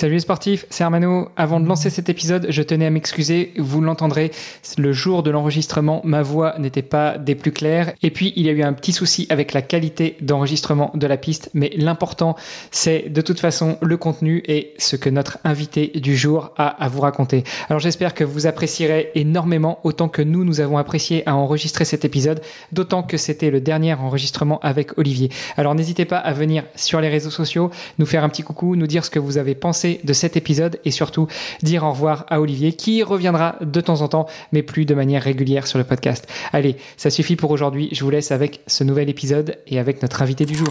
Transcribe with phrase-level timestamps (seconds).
[0.00, 1.28] Salut les sportifs, c'est Armano.
[1.36, 4.30] Avant de lancer cet épisode, je tenais à m'excuser, vous l'entendrez,
[4.78, 7.92] le jour de l'enregistrement, ma voix n'était pas des plus claires.
[8.02, 11.18] Et puis, il y a eu un petit souci avec la qualité d'enregistrement de la
[11.18, 12.34] piste, mais l'important,
[12.70, 16.88] c'est de toute façon le contenu et ce que notre invité du jour a à
[16.88, 17.44] vous raconter.
[17.68, 22.06] Alors j'espère que vous apprécierez énormément autant que nous, nous avons apprécié à enregistrer cet
[22.06, 22.40] épisode,
[22.72, 25.28] d'autant que c'était le dernier enregistrement avec Olivier.
[25.58, 28.86] Alors n'hésitez pas à venir sur les réseaux sociaux, nous faire un petit coucou, nous
[28.86, 31.26] dire ce que vous avez pensé de cet épisode et surtout
[31.62, 35.22] dire au revoir à Olivier qui reviendra de temps en temps mais plus de manière
[35.22, 36.28] régulière sur le podcast.
[36.52, 40.22] Allez, ça suffit pour aujourd'hui, je vous laisse avec ce nouvel épisode et avec notre
[40.22, 40.70] invité du jour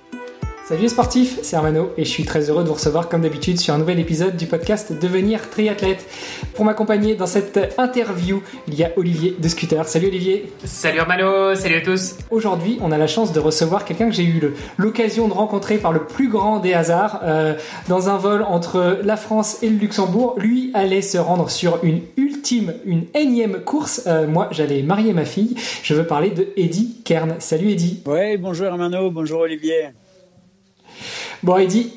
[0.63, 3.59] Salut les sportifs, c'est Armano et je suis très heureux de vous recevoir comme d'habitude
[3.59, 6.05] sur un nouvel épisode du podcast Devenir triathlète.
[6.53, 9.85] Pour m'accompagner dans cette interview, il y a Olivier de Scooter.
[9.87, 10.53] Salut Olivier.
[10.63, 12.15] Salut Armano, salut à tous.
[12.29, 15.91] Aujourd'hui, on a la chance de recevoir quelqu'un que j'ai eu l'occasion de rencontrer par
[15.91, 17.55] le plus grand des hasards euh,
[17.89, 20.35] dans un vol entre la France et le Luxembourg.
[20.37, 24.03] Lui allait se rendre sur une ultime, une énième course.
[24.05, 25.55] Euh, moi, j'allais marier ma fille.
[25.83, 27.35] Je veux parler de Eddie Kern.
[27.39, 28.03] Salut Eddie.
[28.05, 29.89] Oui, bonjour Armano, bonjour Olivier.
[31.43, 31.91] Bon, Eddie,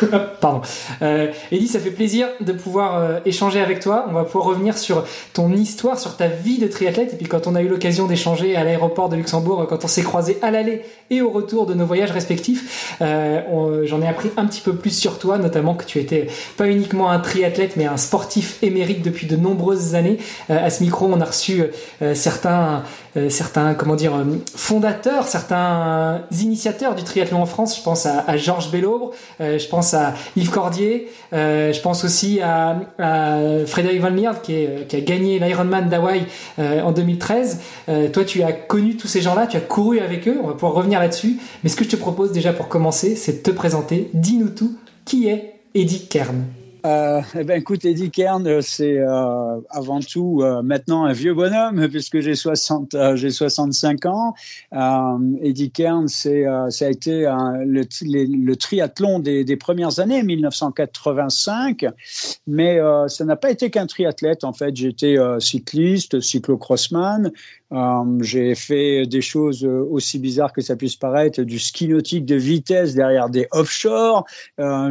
[0.40, 0.60] Pardon.
[1.02, 4.06] Euh, Eddie, ça fait plaisir de pouvoir euh, échanger avec toi.
[4.08, 7.14] On va pouvoir revenir sur ton histoire, sur ta vie de triathlète.
[7.14, 10.02] Et puis quand on a eu l'occasion d'échanger à l'aéroport de Luxembourg, quand on s'est
[10.02, 14.46] croisé à l'aller et au retour de nos voyages respectifs, euh, j'en ai appris un
[14.46, 17.96] petit peu plus sur toi, notamment que tu étais pas uniquement un triathlète, mais un
[17.96, 20.18] sportif émérite depuis de nombreuses années.
[20.50, 21.62] Euh, à ce micro, on a reçu
[22.14, 22.82] certains
[23.30, 24.12] certains comment dire
[24.54, 27.76] fondateurs, certains initiateurs du triathlon en France.
[27.76, 29.07] Je pense à, à Georges Bellobre,
[29.40, 32.80] je pense à Yves Cordier, euh, je pense aussi à,
[33.66, 36.26] Frédéric Van Lierde qui, a gagné l'Ironman d'Hawaï
[36.58, 37.60] euh, en 2013.
[37.88, 40.52] Euh, toi, tu as connu tous ces gens-là, tu as couru avec eux, on va
[40.52, 41.38] pouvoir revenir là-dessus.
[41.62, 44.10] Mais ce que je te propose déjà pour commencer, c'est de te présenter.
[44.14, 46.44] Dis-nous tout, qui est Eddie Kern?
[46.88, 51.88] Euh, eh ben, écoute, Eddie Kern, euh, c'est euh, avant tout maintenant un vieux bonhomme
[51.90, 54.34] puisque j'ai 60, euh, j'ai 65 ans.
[55.42, 57.26] Eddie Kern, c'est, ça a été
[57.64, 61.86] le, triathlon des, premières années, 1985,
[62.46, 62.78] mais
[63.08, 64.44] ça n'a pas été qu'un triathlète.
[64.44, 67.32] En fait, j'étais cycliste, cyclocrossman.
[68.20, 72.94] J'ai fait des choses aussi bizarres que ça puisse paraître, du ski nautique de vitesse
[72.94, 74.24] derrière des offshore.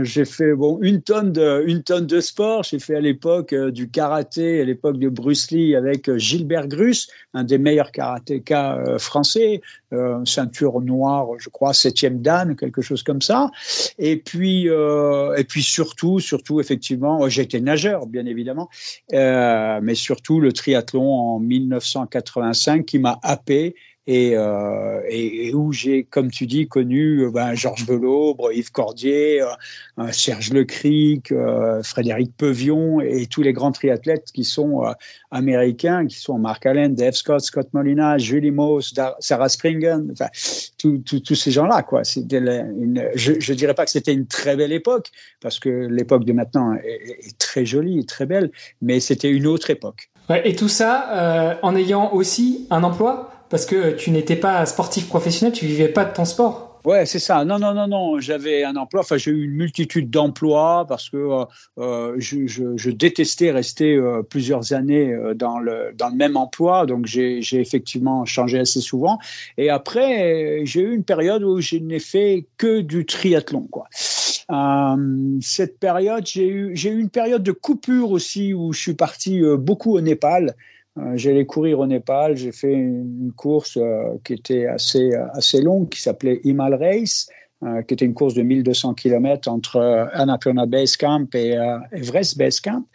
[0.03, 2.63] j'ai fait bon une tonne de une tonne de sport.
[2.63, 6.67] J'ai fait à l'époque euh, du karaté, à l'époque de Bruce Lee avec euh, Gilbert
[6.67, 8.97] Grus, un des meilleurs karatékas
[9.93, 13.51] euh, ceinture noire, je crois, septième dan, quelque chose comme ça.
[13.97, 18.69] Et puis, et puis surtout, surtout effectivement, j'étais nageur, bien évidemment,
[19.11, 23.75] mais surtout le triathlon en 1985 qui m'a happé
[24.09, 29.41] euh, et, et, où j'ai, comme tu dis, connu euh, ben, Georges Belaubre, Yves Cordier,
[29.99, 31.33] euh, Serge Lecric,
[31.83, 34.83] Frédéric Pevion et tous les grands triathlètes qui sont
[35.31, 40.13] américains, qui sont Mark Allen, Dave Scott, Scott Molina, Julie Moss, Sarah Springen,
[40.77, 41.83] tous ces gens-là.
[41.91, 45.09] Je ne dirais pas que c'était une très belle époque,
[45.41, 48.51] parce que l'époque de maintenant est, est, très jolie, très belle,
[48.81, 50.09] mais c'était une autre époque.
[50.29, 53.31] Ouais, et tout ça en ayant aussi un emploi?
[53.49, 56.67] Parce que tu n'étais pas sportif professionnel, tu vivais pas de ton sport.
[56.87, 57.43] Ouais, c'est ça.
[57.43, 58.19] Non, non, non, non.
[58.21, 59.01] J'avais un emploi.
[59.01, 61.45] Enfin, j'ai eu une multitude d'emplois parce que euh,
[61.79, 66.85] euh je, détestais rester euh, plusieurs années dans le dans le même emploi.
[66.85, 69.19] Donc, j'ai effectivement changé assez souvent.
[69.57, 73.89] Et après, j'ai eu une période où je n'ai fait que du triathlon, quoi.
[75.41, 79.97] cette période, j'ai eu eu une période de coupure aussi où je suis parti beaucoup
[79.97, 80.55] au Népal.
[80.97, 85.89] Euh, j'allais courir au Népal, j'ai fait une course euh, qui était assez, assez longue,
[85.89, 87.29] qui s'appelait Himal Race,
[87.63, 91.55] euh, qui était une course de 1200 km entre Annapurna Base Camp et
[91.91, 92.85] Everest Base Camp.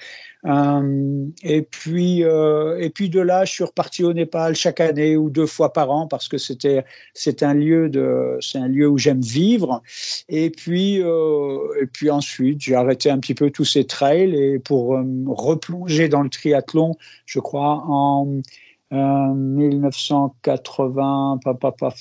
[0.44, 5.16] Euh, et puis euh, et puis de là, je suis reparti au Népal chaque année
[5.16, 6.84] ou deux fois par an parce que c'était
[7.14, 9.82] c'est un lieu de c'est un lieu où j'aime vivre.
[10.28, 14.58] Et puis euh, et puis ensuite, j'ai arrêté un petit peu tous ces trails et
[14.58, 16.96] pour replonger dans le triathlon,
[17.26, 18.42] je crois en
[18.90, 21.94] 1980, pas, pas, pas,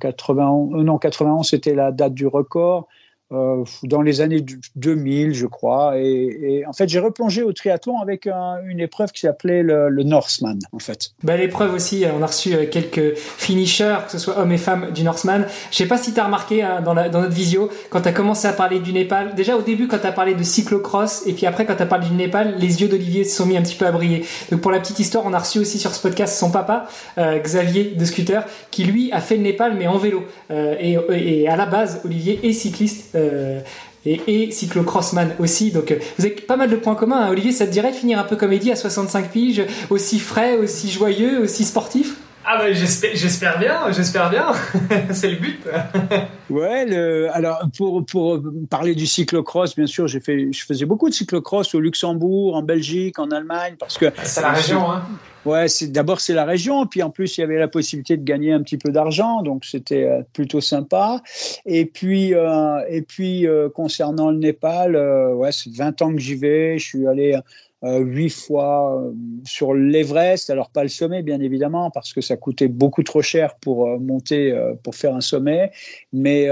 [0.00, 2.88] 91, non 91, c'était la date du record.
[3.32, 4.44] Euh, dans les années
[4.76, 5.98] 2000, je crois.
[5.98, 10.78] Et, en fait, j'ai replongé au triathlon avec une épreuve qui s'appelait le, Norseman, en
[10.78, 11.12] fait.
[11.22, 14.90] Bah, l'épreuve aussi, on a reçu euh, quelques finishers, que ce soit hommes et femmes
[14.92, 15.46] du Norseman.
[15.70, 18.12] Je sais pas si tu as remarqué hein, dans, dans, notre visio, quand tu as
[18.12, 21.32] commencé à parler du Népal, déjà au début, quand tu as parlé de cyclocross, et
[21.32, 23.62] puis après, quand tu as parlé du Népal, les yeux d'Olivier se sont mis un
[23.62, 24.24] petit peu à briller.
[24.50, 26.86] Donc, pour la petite histoire, on a reçu aussi sur ce podcast son papa,
[27.18, 30.24] euh, Xavier de Scooter, qui lui a fait le Népal, mais en vélo.
[30.50, 33.16] et, et, à la base, Olivier est cycliste.
[33.22, 33.60] Euh,
[34.04, 35.70] et, cyclocrossman aussi.
[35.70, 37.20] Donc euh, vous avez pas mal de points communs.
[37.20, 37.30] Hein.
[37.30, 40.56] Olivier, ça te dirait de finir un peu comme Eddie à 65 piges, aussi frais,
[40.56, 42.16] aussi joyeux, aussi sportif?
[42.44, 44.52] Ah bah j'espère bien, j'espère bien,
[45.12, 45.60] c'est le but.
[46.50, 51.08] ouais, le, alors pour, pour parler du cyclocross, bien sûr, j'ai fait, je faisais beaucoup
[51.08, 54.90] de cyclocross au Luxembourg, en Belgique, en Allemagne, parce que c'est la région.
[54.90, 55.02] Hein.
[55.44, 58.22] Ouais, c'est d'abord c'est la région, puis en plus il y avait la possibilité de
[58.22, 61.20] gagner un petit peu d'argent, donc c'était euh, plutôt sympa.
[61.66, 64.96] Et puis euh, et puis euh, concernant le Népal,
[65.34, 66.78] ouais, c'est 20 ans que j'y vais.
[66.78, 67.36] Je suis allé
[67.82, 69.02] huit fois
[69.44, 73.56] sur l'Everest, alors pas le sommet bien évidemment parce que ça coûtait beaucoup trop cher
[73.56, 75.72] pour monter pour faire un sommet,
[76.12, 76.48] mais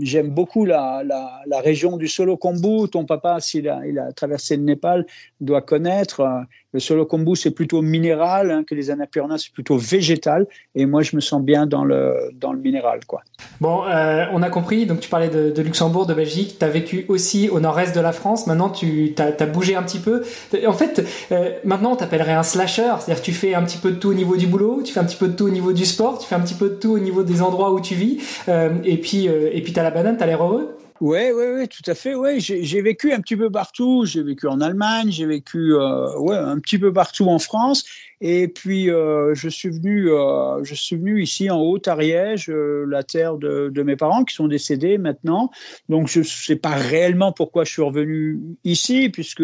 [0.00, 2.88] j'aime beaucoup la, la, région du Solo-Kombu.
[2.90, 5.06] Ton papa, s'il a, il a traversé le Népal,
[5.40, 6.46] doit connaître.
[6.72, 10.46] Le solo kombu, c'est plutôt minéral, hein, que les annapurna, c'est plutôt végétal.
[10.74, 13.00] Et moi, je me sens bien dans le, dans le minéral.
[13.06, 13.22] Quoi.
[13.60, 14.86] Bon, euh, on a compris.
[14.86, 16.56] Donc, tu parlais de, Luxembourg, de Belgique.
[16.58, 18.46] Tu as vécu aussi au nord-est de la France.
[18.46, 20.22] Maintenant, tu as, bougé un petit peu.
[20.66, 22.94] En fait, euh, maintenant, on t'appellerait un slasher.
[23.00, 25.04] C'est-à-dire tu fais un petit peu de tout au niveau du boulot, tu fais un
[25.04, 26.92] petit peu de tout au niveau du sport, tu fais un petit peu de tout
[26.92, 28.18] au niveau des endroits où tu vis.
[28.48, 30.76] Euh, et puis, et puis tu as la banane, tu as l'air heureux.
[31.02, 32.14] Oui, oui, oui, tout à fait.
[32.14, 34.04] Ouais, j'ai vécu un petit peu partout.
[34.06, 37.84] J'ai vécu en Allemagne, j'ai vécu euh, ouais, un petit peu partout en France.
[38.24, 43.02] Et puis, euh, je, suis venu, euh, je suis venu ici en Haute-Ariège, euh, la
[43.02, 45.50] terre de, mes parents qui sont décédés maintenant.
[45.88, 49.42] Donc, je ne sais pas réellement pourquoi je suis revenu ici, puisque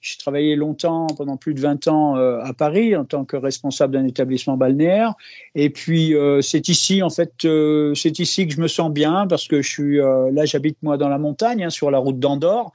[0.00, 4.06] j'ai travaillé longtemps, pendant plus de 20 ans à Paris, en tant que responsable d'un
[4.06, 5.14] établissement balnéaire.
[5.56, 9.62] Et puis, c'est ici, en fait, c'est ici que je me sens bien, parce que
[9.62, 12.72] je suis là, j'habite moi dans la montagne, hein, sur la route d'Andorre.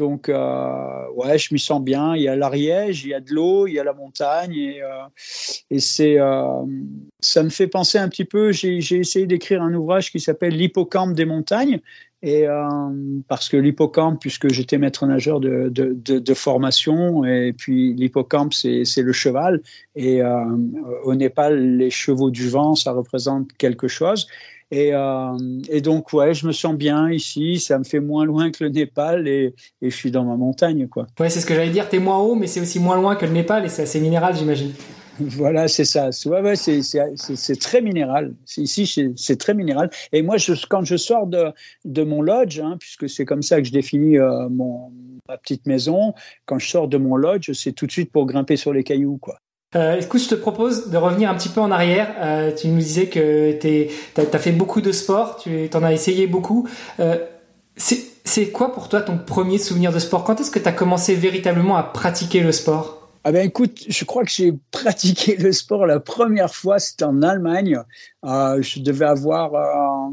[0.00, 2.16] Donc, euh, ouais, je m'y sens bien.
[2.16, 4.54] Il y a l'Ariège, il y a de l'eau, il y a la montagne.
[4.54, 6.66] Et, euh, euh,
[7.20, 8.50] ça me fait penser un petit peu.
[8.50, 11.80] J'ai, essayé d'écrire un ouvrage qui s'appelle L'hippocampe des montagnes.
[12.22, 12.44] Et
[13.28, 19.62] parce que l'hippocampe, puisque j'étais maître nageur de, formation, et puis l'hippocampe, c'est le cheval.
[19.96, 20.20] Et
[21.04, 24.26] au Népal, les chevaux du vent, ça représente quelque chose.
[24.70, 25.36] Et, euh,
[25.68, 27.58] et, donc, ouais, je me sens bien ici.
[27.58, 30.88] Ça me fait moins loin que le Népal et, et je suis dans ma montagne,
[30.88, 31.06] quoi.
[31.18, 31.88] Ouais, c'est ce que j'allais dire.
[31.88, 34.36] T'es moins haut, mais c'est aussi moins loin que le Népal et c'est assez minéral,
[34.36, 34.72] j'imagine.
[35.20, 36.10] Voilà, c'est ça.
[36.26, 38.34] Ouais, ouais, c'est très minéral.
[38.56, 39.90] Ici, c'est très minéral.
[40.12, 41.52] Et moi, je, quand je sors de,
[41.84, 44.92] de mon lodge, hein, puisque c'est comme ça que je définis euh, mon,
[45.28, 46.14] ma petite maison,
[46.46, 49.18] quand je sors de mon lodge, c'est tout de suite pour grimper sur les cailloux,
[49.18, 49.38] quoi.
[49.76, 52.12] Euh, écoute, je te propose de revenir un petit peu en arrière.
[52.18, 53.88] Euh, tu nous disais que tu
[54.20, 56.68] as, fait beaucoup de sport, tu en as essayé beaucoup.
[56.98, 57.16] Euh,
[57.76, 60.24] c'est quoi pour toi ton premier souvenir de sport?
[60.24, 62.99] Quand est-ce que tu as commencé véritablement à pratiquer le sport?
[63.22, 67.22] Ah ben écoute, je crois que j'ai pratiqué le sport la première fois, c'était en
[67.22, 67.78] Allemagne.
[68.24, 70.10] Euh, je devais avoir euh,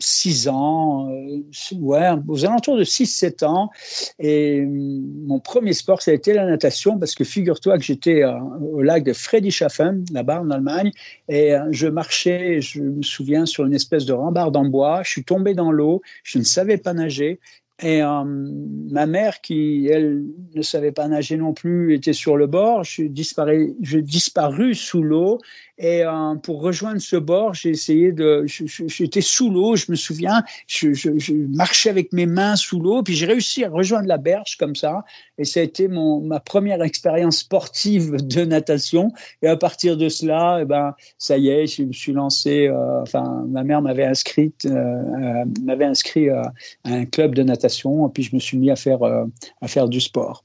[0.00, 1.42] 6 ans, euh,
[1.76, 3.70] ouais, aux alentours de 6-7 ans.
[4.18, 8.22] Et euh, mon premier sport, ça a été la natation, parce que figure-toi que j'étais
[8.22, 8.38] euh,
[8.72, 10.92] au lac de Friedrichshafen, là-bas en Allemagne,
[11.28, 15.02] et je marchais, je me souviens, sur une espèce de rambarde en bois.
[15.02, 17.40] Je suis tombé dans l'eau, je ne savais pas nager.
[17.82, 22.46] Et euh, ma mère, qui, elle, ne savait pas nager non plus, était sur le
[22.46, 22.84] bord.
[22.84, 25.38] Je, disparais, je disparu sous l'eau
[25.82, 28.44] et euh, pour rejoindre ce bord, j'ai essayé de.
[28.46, 30.42] J'étais sous l'eau, je me souviens.
[30.66, 34.76] Je, marchais avec mes mains sous l'eau, puis j'ai réussi à rejoindre la berge comme
[34.76, 35.04] ça.
[35.38, 39.10] Et ça a été mon, ma première expérience sportive de natation.
[39.40, 42.68] Et à partir de cela, eh ben, ça y est, je me suis lancé.
[42.68, 46.52] Euh, enfin, ma mère m'avait inscrite, euh, m'avait inscrit à
[46.84, 50.02] un club de natation, et puis je me suis mis à faire à faire du
[50.02, 50.44] sport.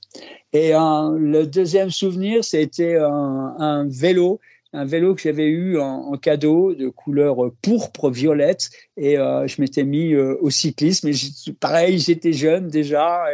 [0.54, 4.40] Et le deuxième souvenir, c'était un vélo
[4.76, 9.84] un vélo que j'avais eu en, cadeau de couleur pourpre violette et euh, je m'étais
[9.84, 11.14] mis euh, au cyclisme et
[11.60, 13.26] pareil j'étais jeune déjà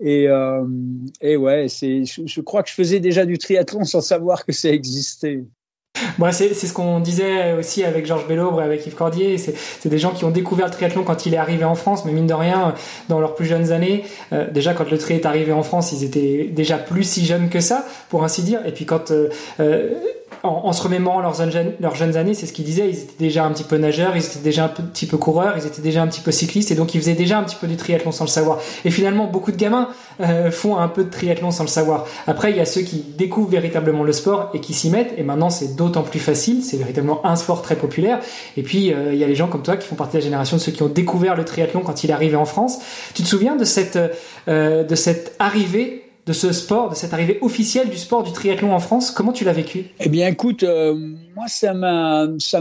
[0.00, 0.64] et euh,
[1.20, 4.70] et, ouais c'est je, crois que je faisais déjà du triathlon sans savoir que ça
[4.70, 5.44] existait.
[6.16, 9.36] Moi, c'est ce qu'on disait aussi avec Georges Bellobre et avec Yves Cordier.
[9.36, 12.12] C'est des gens qui ont découvert le triathlon quand il est arrivé en France, mais
[12.12, 12.74] mine de rien,
[13.08, 14.04] dans leurs plus jeunes années,
[14.52, 17.58] déjà quand le tri est arrivé en France, ils étaient déjà plus si jeunes que
[17.58, 18.64] ça, pour ainsi dire.
[18.64, 19.10] Et puis quand
[20.42, 21.36] en, se remémorant leurs,
[21.80, 24.24] leurs jeunes années, c'est ce qu'ils disaient, ils étaient déjà un petit peu nageurs, ils
[24.24, 26.94] étaient déjà un petit peu coureurs, ils étaient déjà un petit peu cyclistes, et donc
[26.94, 28.58] ils faisaient déjà un petit peu du triathlon sans le savoir.
[28.84, 29.88] Et finalement, beaucoup de gamins
[30.20, 32.06] euh, font un peu de triathlon sans le savoir.
[32.26, 35.22] Après, il y a ceux qui découvrent véritablement le sport et qui s'y mettent, et
[35.22, 38.20] maintenant c'est d'autant plus facile, c'est véritablement un sport très populaire.
[38.56, 40.24] Et puis, euh, il y a les gens comme toi qui font partie de la
[40.24, 42.78] génération de ceux qui ont découvert le triathlon quand il est arrivé en France.
[43.14, 43.98] Tu te souviens de cette,
[44.48, 48.74] euh, de cette arrivée de ce sport, de cette arrivée officielle du sport du triathlon
[48.74, 49.10] en France.
[49.10, 49.86] Comment tu l'as vécu?
[49.98, 50.94] Eh bien, écoute, euh,
[51.34, 52.60] moi, ça m'a, ça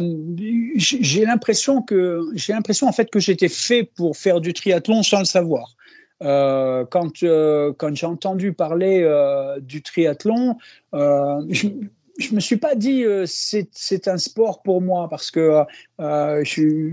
[0.78, 5.20] j'ai l'impression que, j'ai l'impression en fait que j'étais fait pour faire du triathlon sans
[5.20, 5.76] le savoir.
[6.24, 9.06] Euh, quand euh, quand j'ai entendu parler
[9.62, 10.56] du triathlon,
[12.18, 15.64] je me suis pas dit euh, c'est un sport pour moi parce que
[16.00, 16.92] euh, je,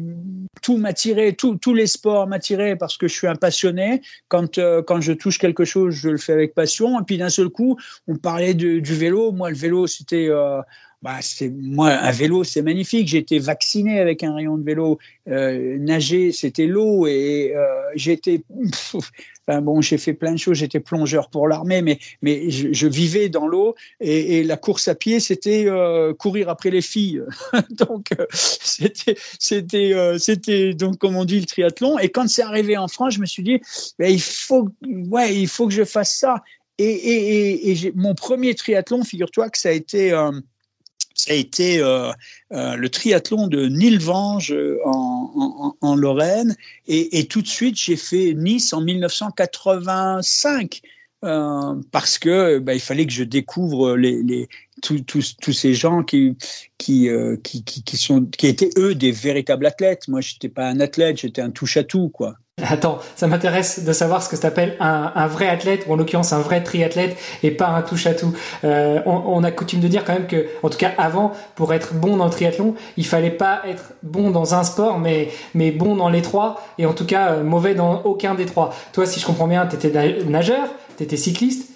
[0.63, 4.03] tout m'attirait, tous les sports m'attiraient parce que je suis un passionné.
[4.29, 7.01] Quand euh, quand je touche quelque chose, je le fais avec passion.
[7.01, 9.33] Et puis d'un seul coup, on parlait du vélo.
[9.33, 10.61] Moi, le vélo, c'était euh,
[11.05, 13.13] bah, c'est moi un vélo c'est magnifique.
[13.13, 14.99] Été vacciné avec un rayon de vélo.
[15.29, 18.43] Euh, nager c'était l'eau et euh, j'étais
[19.47, 20.57] enfin bon j'ai fait plein de choses.
[20.57, 24.95] J'étais plongeur pour l'armée mais mais je, vivais dans l'eau et, et, la course à
[24.95, 27.23] pied c'était euh, courir après les filles.
[27.71, 31.99] Donc euh, c'était c'était euh, c'était donc comme on dit le triathlon.
[31.99, 33.61] Et quand c'est arrivé en France je me suis dit
[33.99, 36.43] ben, il faut ouais il faut que je fasse ça.
[36.79, 40.13] Et, et, et, et mon premier triathlon figure-toi que ça a été
[41.15, 42.11] ça a été euh,
[42.53, 46.57] euh, le triathlon de Nilvange euh, en, Lorraine.
[46.87, 50.81] Et, tout de suite, j'ai fait Nice en 1985.
[51.25, 53.97] Euh, parce que bah, il fallait que je découvre
[54.83, 56.37] tous, ces gens qui
[56.77, 60.09] qui, étaient eux des véritables athlètes.
[60.09, 62.35] Moi, j'étais pas un athlète, j'étais un touche à tout quoi.
[62.63, 65.97] Attends, ça m'intéresse de savoir ce que tu appelles un, un, vrai athlète, ou en
[65.97, 68.33] l'occurrence un vrai triathlète, et pas un touche-à-tout.
[68.63, 71.75] Euh, on, on, a coutume de dire quand même que, en tout cas avant, pour
[71.75, 75.73] être bon dans le triathlon, il fallait pas être bon dans un sport, mais, mais
[75.73, 78.73] bon dans les trois, et en tout cas euh, mauvais dans aucun des trois.
[78.93, 81.74] Toi, si je comprends bien, tu étais nageur, tu étais cycliste,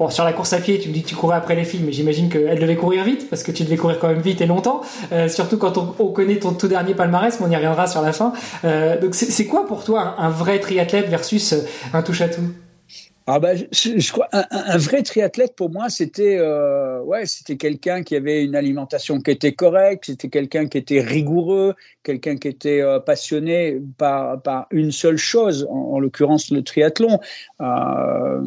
[0.00, 1.82] Bon, sur la course à pied, tu me dis que tu courais après les filles,
[1.84, 4.46] mais j'imagine qu'elle devait courir vite, parce que tu devais courir quand même vite et
[4.46, 4.80] longtemps,
[5.12, 8.00] euh, surtout quand on, on, connaît ton tout dernier palmarès, mais on y reviendra sur
[8.00, 8.32] la fin.
[8.64, 11.54] Euh, donc c'est quoi pour toi un, un vrai triathlète versus
[11.92, 12.50] un touche-à-tout?
[13.32, 18.16] Ah bah, je, crois un, vrai triathlète pour moi c'était euh, ouais c'était quelqu'un qui
[18.16, 22.98] avait une alimentation qui était correcte c'était quelqu'un qui était rigoureux quelqu'un qui était euh,
[22.98, 27.20] passionné par par une seule chose en, en l'occurrence le triathlon.
[27.60, 28.42] Euh,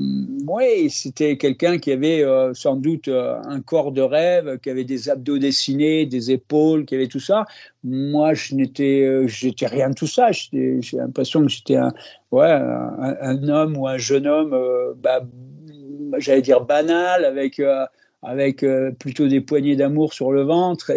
[0.90, 5.38] c'était quelqu'un qui avait euh, sans doute un corps de rêve qui avait des abdos
[5.38, 7.46] dessinés des épaules qui avait tout ça
[7.84, 10.32] moi je n'étais euh, j'étais rien de tout ça.
[10.32, 11.94] J'ai l'impression que j'étais un
[12.32, 15.22] ouais, un, homme ou un jeune homme, euh, bah,
[16.18, 17.86] j'allais dire banal, avec euh,
[18.22, 18.66] avec
[19.00, 20.94] plutôt des poignées d'amour sur le ventre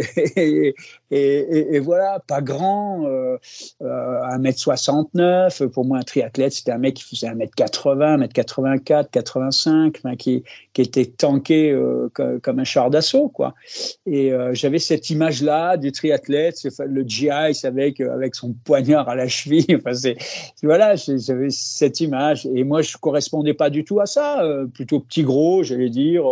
[1.11, 3.39] et, voilà, pas grand, euh,
[3.83, 5.69] euh, 1m69.
[5.69, 10.83] Pour moi, un triathlète, c'était un mec qui faisait 1m80, 1m84, 85, enfin, qui, qui
[10.83, 13.55] était tanké euh, comme, un char d'assaut, quoi.
[14.05, 19.29] Et euh, j'avais cette image-là du triathlète, le GI avec, avec son poignard à la
[19.29, 19.67] cheville.
[19.77, 20.17] Enfin, c'est,
[20.63, 22.47] voilà, j'avais cette image.
[22.47, 24.43] Et moi, je correspondais pas du tout à ça.
[24.43, 26.25] Euh, plutôt petit gros, j'allais dire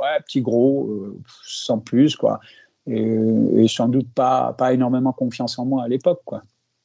[0.00, 2.40] ouais, petit gros, euh, sans plus, quoi.
[2.86, 3.16] Et,
[3.56, 6.42] et, sans doute pas, pas énormément confiance en moi à l'époque, quoi.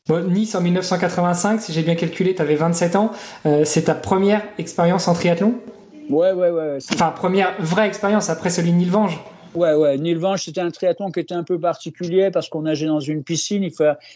[0.08, 3.12] Bon, nice en 1985, si j'ai bien calculé, tu avais 27 ans.
[3.48, 5.56] Euh, c'est ta première expérience en triathlon?
[6.12, 6.78] Ouais, ouais, ouais.
[6.94, 9.20] Enfin, première vraie expérience après celui de Nilvange
[9.56, 9.98] Ouais, ouais.
[9.98, 13.68] Nilvange, c'était un triathlon qui était un peu particulier parce qu'on nageait dans une piscine.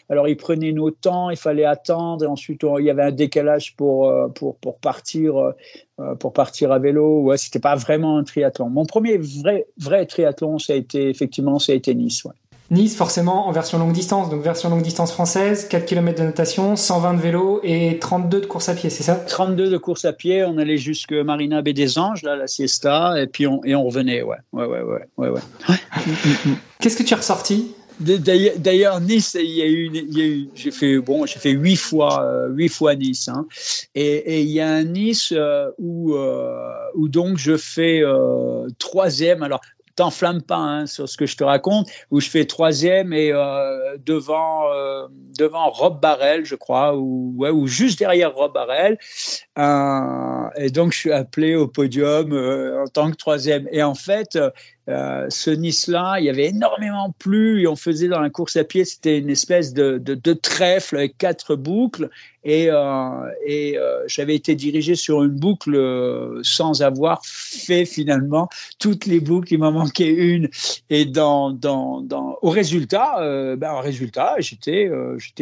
[0.10, 2.26] Alors, il prenait nos temps, il fallait attendre.
[2.26, 6.80] Et ensuite, il y avait un décalage pour, euh, pour, partir, euh, pour partir à
[6.80, 7.22] vélo.
[7.22, 8.70] Ouais, c'était pas vraiment un triathlon.
[8.70, 12.24] Mon premier vrai, vrai triathlon, ça a été, effectivement, ça a été Nice.
[12.72, 16.76] Nice, forcément, en version longue distance, donc version longue distance française, 4 km de natation,
[16.76, 19.16] 120 de vélo et 32 de course à pied, c'est ça?
[19.16, 23.20] 32 de course à pied, on allait jusque Marina Baie des Anges, là, la siesta,
[23.20, 24.38] et puis on, et on revenait, ouais.
[24.54, 25.42] Ouais, ouais, ouais, ouais, ouais.
[26.80, 27.74] Qu'est-ce que tu as ressorti?
[28.00, 32.70] D'ailleurs, Nice, il y a eu, j'ai fait bon, j'ai fait huit fois, euh, huit
[32.70, 33.46] fois Nice, hein,
[33.94, 36.64] et, et, il y a un Nice euh, où euh,
[36.96, 38.02] où donc je fais
[38.78, 39.44] troisième.
[39.44, 39.60] Alors
[40.00, 43.98] t'enflamme pas hein, sur ce que je te raconte, où je fais troisième et euh,
[43.98, 48.98] devant euh, devant Rob Barrel, je crois, ou juste derrière Rob Barrel.
[49.58, 53.68] Euh, et donc je suis appelé au podium en tant que troisième.
[53.74, 54.40] Et en fait,
[54.90, 58.64] euh, ce Nice-là, il y avait énormément plu et on faisait dans la course à
[58.64, 60.00] pied, c'était une espèce de,
[60.34, 62.10] trèfle avec quatre boucles
[62.44, 62.76] et, euh,
[63.50, 69.54] euh, j'avais été dirigé sur une boucle sans avoir fait finalement toutes les boucles.
[69.54, 70.50] Il m'en manquait une.
[70.90, 74.88] Et au résultat, ben, résultat, j'étais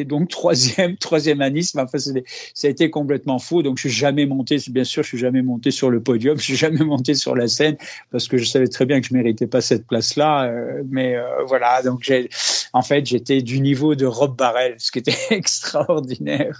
[0.05, 1.75] donc troisième troisième à Nice.
[1.77, 3.61] Enfin, ça a été complètement faux.
[3.61, 4.57] Donc je suis jamais monté.
[4.69, 6.37] Bien sûr, je suis jamais monté sur le podium.
[6.37, 7.77] Je suis jamais monté sur la scène
[8.11, 10.51] parce que je savais très bien que je méritais pas cette place-là.
[10.89, 11.15] mais
[11.45, 11.83] voilà.
[11.83, 12.29] Donc j'ai
[12.73, 16.59] en fait j'étais du niveau de Rob Barrel, ce qui était extraordinaire.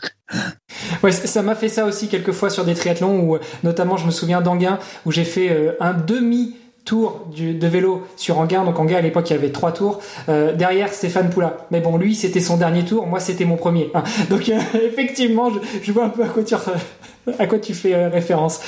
[1.04, 4.12] Ouais, ça m'a fait ça aussi quelques fois sur des triathlons où, notamment, je me
[4.12, 6.56] souviens d'Anguin où j'ai fait euh, un demi
[6.86, 8.64] tour de vélo sur Anguin.
[8.64, 10.00] Donc Anguin à l'époque il y avait trois tours.
[10.30, 11.68] Euh, derrière Stéphane Poula.
[11.70, 13.92] Mais bon lui c'était son dernier tour, moi c'était mon premier.
[13.94, 14.04] Hein.
[14.30, 14.58] Donc euh,
[14.88, 15.52] effectivement
[15.84, 18.62] je, vois un peu à quoi tu, à quoi tu fais référence.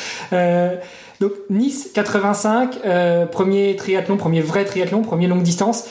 [1.20, 2.80] Donc Nice 85,
[3.32, 5.86] premier triathlon, premier vrai triathlon, premier longue distance.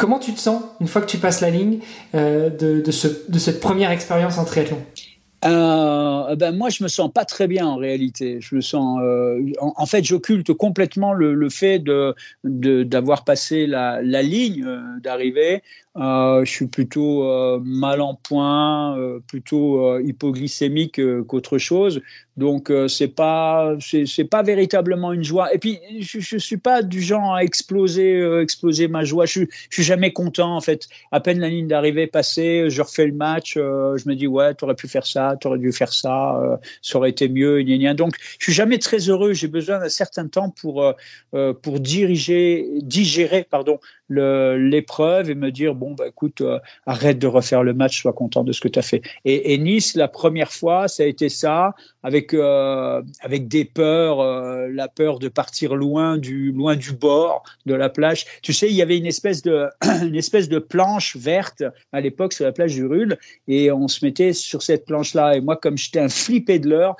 [0.00, 1.80] Comment tu te sens une fois que tu passes la ligne
[2.14, 4.78] euh, de, de, ce, de, cette première expérience en triathlon?
[5.44, 8.38] Euh, ben moi, je me sens pas très bien en réalité.
[8.40, 14.00] Je me sens, euh, en, fait, j'occulte complètement le, le fait de d'avoir passé la,
[14.00, 15.62] la ligne euh, d'arrivée.
[15.96, 22.00] Euh, je suis plutôt euh, mal en point, euh, plutôt hypoglycémique qu'autre chose.
[22.36, 25.52] Donc c'est pas c'est pas véritablement une joie.
[25.54, 29.26] Et puis je, je suis pas du genre à exploser exploser ma joie.
[29.26, 30.88] Je, je suis jamais content en fait.
[31.12, 34.64] À peine la ligne d'arrivée passée, je refais le match, je me dis ouais tu
[34.64, 37.62] aurais pu faire ça, tu aurais dû faire ça, ça aurait été mieux.
[37.94, 39.32] Donc je suis jamais très heureux.
[39.32, 40.94] J'ai besoin d'un certain temps pour
[41.62, 43.78] pour diriger digérer pardon
[44.10, 48.42] l'épreuve et me dire bon bah écoute euh, arrête de refaire le match sois content
[48.42, 51.28] de ce que tu as fait et, et, Nice la première fois ça a été
[51.28, 56.92] ça avec euh, avec des peurs euh, la peur de partir loin du loin du
[56.92, 58.26] bord de la plage.
[58.42, 59.68] Tu sais il y avait une espèce de
[60.68, 63.18] planche verte à l'époque sur la plage du Rul
[63.48, 66.68] et on se mettait sur cette planche là et moi comme j'étais un flippé de
[66.68, 66.96] l'heure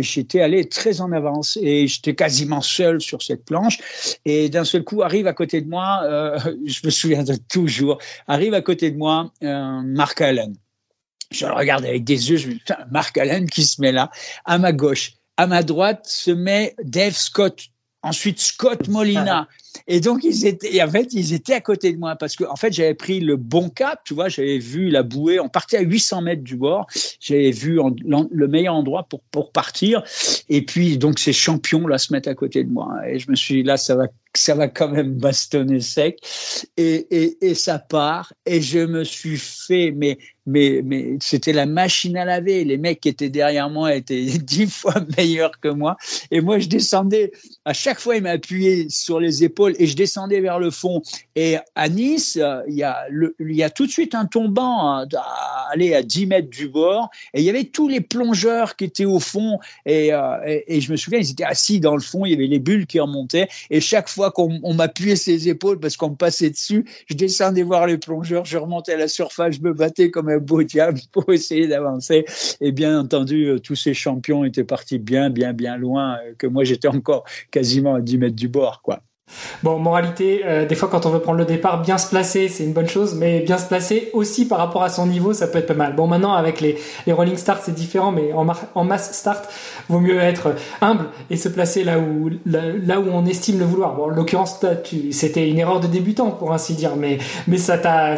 [0.00, 3.78] j'étais allé très en avance et j'étais quasiment seul sur cette planche.
[4.24, 7.98] Et d'un seul coup arrive à côté de moi euh, je me souviens de toujours,
[8.26, 10.54] arrive à côté de moi euh, Mark Allen.
[11.30, 12.60] Je le regarde avec des yeux, je me dis,
[12.90, 14.10] Mark Allen qui se met là.
[14.44, 17.68] À ma gauche, à ma droite se met Dave Scott,
[18.02, 19.48] ensuite Scott Molina.
[19.86, 22.56] Et donc ils étaient, en fait, ils étaient à côté de moi parce que, en
[22.56, 25.82] fait, j'avais pris le bon cap, tu vois, j'avais vu la bouée, on partait à
[25.82, 26.86] 800 mètres du bord,
[27.20, 30.02] j'avais vu le meilleur endroit pour pour partir.
[30.48, 32.88] Et puis donc ces champions là se mettent à côté de moi.
[33.08, 36.18] Et je me suis dit, là, ça va ça va quand même bastonner sec.
[36.76, 38.32] Et, et, et ça part.
[38.46, 42.64] Et je me suis fait mais mais mais c'était la machine à laver.
[42.64, 45.96] Les mecs qui étaient derrière moi étaient dix fois meilleurs que moi.
[46.30, 47.32] Et moi je descendais.
[47.64, 51.02] À chaque fois il m'appuyait sur les épaules et je descendais vers le fond.
[51.36, 55.06] Et à Nice il y a tout de suite un tombant à,
[55.70, 57.10] aller à 10 mètres du bord.
[57.34, 59.58] Et il y avait tous les plongeurs qui étaient au fond.
[59.86, 62.24] Et, euh, et, je me souviens ils étaient assis dans le fond.
[62.26, 63.48] Il y avait les bulles qui remontaient.
[63.70, 67.86] Et chaque fois qu'on m'appuyait ses épaules parce qu'on me passait dessus, je descendais voir
[67.86, 71.32] les plongeurs, je remontais à la surface, je me battais comme un beau diable pour
[71.32, 72.24] essayer d'avancer.
[72.60, 76.46] Et bien entendu, euh, tous ces champions étaient partis bien, bien, bien loin, euh, que
[76.46, 79.02] moi j'étais encore quasiment à 10 mètres du bord, quoi.
[79.62, 82.64] Bon, moralité, euh, des fois quand on veut prendre le départ, bien se placer, c'est
[82.64, 85.58] une bonne chose, mais bien se placer aussi par rapport à son niveau, ça peut
[85.58, 85.94] être pas mal.
[85.94, 89.48] Bon, maintenant avec les, les rolling start, c'est différent, mais en, en, masse start,
[89.88, 93.94] vaut mieux être humble et se placer là où là, où on estime le vouloir.
[93.94, 94.60] Bon, en l'occurrence,
[95.12, 98.16] c'était une erreur de débutant pour ainsi dire, mais mais ça t'a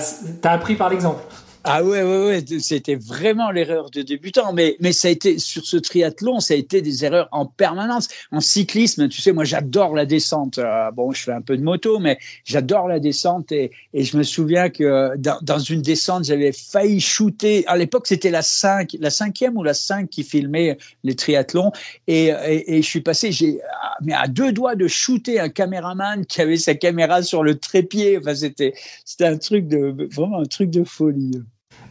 [0.50, 1.22] appris par l'exemple.
[1.64, 4.52] Ah ouais, ouais, ouais, c'était vraiment l'erreur de débutant.
[4.52, 8.08] Mais, mais ça a été, sur ce triathlon, ça a été des erreurs en permanence.
[8.32, 10.58] En cyclisme, tu sais, moi, j'adore la descente.
[10.58, 13.52] Euh, bon, je fais un peu de moto, mais j'adore la descente.
[13.52, 17.64] Et, et je me souviens que dans, dans une descente, j'avais failli shooter.
[17.68, 21.70] À l'époque, c'était la 5, la cinquième ou la 5 qui filmait les triathlons.
[22.08, 23.60] Et, et, et je suis passé, j'ai,
[24.02, 28.18] mais à deux doigts de shooter un caméraman qui avait sa caméra sur le trépied.
[28.18, 31.40] Enfin, c'était, c'était un truc de, vraiment un truc de folie.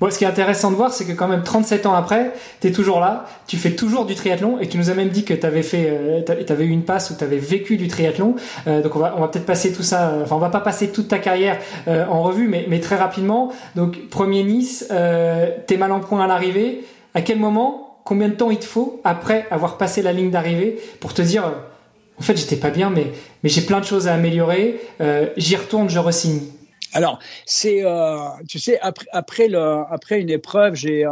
[0.02, 2.68] Bon, ce qui est intéressant de voir, c'est que quand même 37 ans après, tu
[2.68, 5.36] es toujours là, tu fais toujours du triathlon et tu nous as même dit que
[5.36, 8.36] tu avais euh, tu avais eu une passe où tu avais vécu du triathlon.
[8.66, 10.90] Euh, donc on va, va peut-être passer tout ça, euh, enfin on va pas passer
[10.90, 13.54] toute ta carrière en revue, mais, mais très rapidement.
[13.76, 14.88] Donc premier Nice,
[15.68, 16.84] t'es mal en point à l'arrivée.
[17.14, 20.80] À quel moment, combien de temps il te faut après avoir passé la ligne d'arrivée
[21.00, 21.44] pour te dire,
[22.18, 23.12] en fait j'étais pas bien, mais,
[23.44, 24.82] mais j'ai plein de choses à améliorer,
[25.38, 26.42] j'y retourne, je resigne?
[26.94, 31.06] Alors, c'est, euh, tu sais, après, après, le, après une épreuve, j'ai,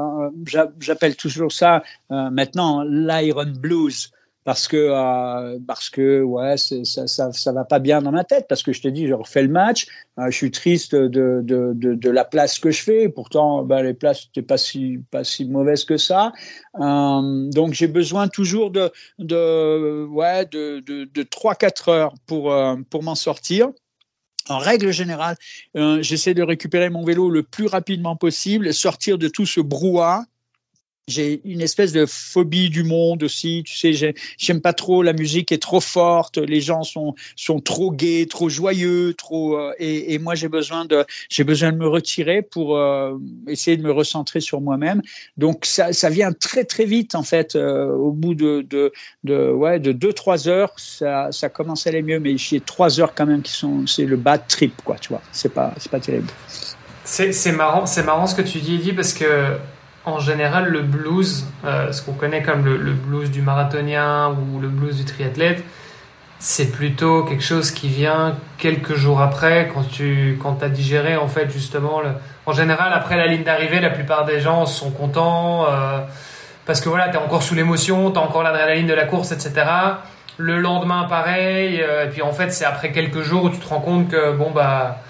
[0.80, 4.12] j'appelle toujours ça euh, maintenant l'Iron Blues.
[4.46, 8.48] Parce que euh, parce que ouais ça, ça ça va pas bien dans ma tête.
[8.48, 9.86] Parce que je te dis je refais le match
[10.18, 13.10] je suis triste de, de, de, de, la place que je fais.
[13.10, 16.32] Pourtant bah, les places n'étaient pas si pas si mauvaises que ça.
[16.74, 22.56] Donc j'ai besoin toujours de de ouais de de, 3 4 heures pour
[22.90, 23.70] pour m'en sortir
[24.52, 25.36] en règle générale,
[25.76, 30.26] j'essaie de récupérer mon vélo le plus rapidement possible, sortir de tout ce brouhaha
[31.10, 33.64] j'ai une espèce de phobie du monde aussi.
[33.66, 37.92] Tu sais, j'aime pas trop la musique est trop forte, les gens sont sont trop
[37.92, 42.42] gais, trop joyeux, trop euh, et, moi j'ai besoin de j'ai besoin de me retirer
[42.42, 43.18] pour euh,
[43.48, 45.02] essayer de me recentrer sur moi-même.
[45.38, 47.56] Donc ça, ça vient très très vite en fait.
[47.56, 48.92] Euh, au bout de, de
[49.24, 53.00] de ouais de deux trois heures, ça ça commence à aller mieux, mais j'ai trois
[53.00, 54.98] heures quand même qui sont c'est le bad trip quoi.
[54.98, 56.30] Tu vois, c'est pas c'est pas terrible.
[57.04, 59.58] C'est marrant, c'est marrant ce que tu dis, dit parce que
[60.06, 64.68] en général, le blues, euh, ce qu'on connaît comme le, blues du marathonien ou le
[64.68, 65.64] blues du triathlète,
[66.40, 71.28] c'est plutôt quelque chose qui vient quelques jours après, quand tu quand as digéré en
[71.28, 72.02] fait justement.
[72.46, 76.00] En général, après la ligne d'arrivée, la plupart des gens sont contents euh,
[76.66, 79.34] parce que voilà, tu es encore sous l'émotion, tu as encore l'adrénaline de la course,
[79.34, 79.66] etc.
[80.38, 81.82] Le lendemain, pareil.
[81.82, 84.32] Euh, et puis en fait, c'est après quelques jours où tu te rends compte que
[84.32, 85.02] bon bah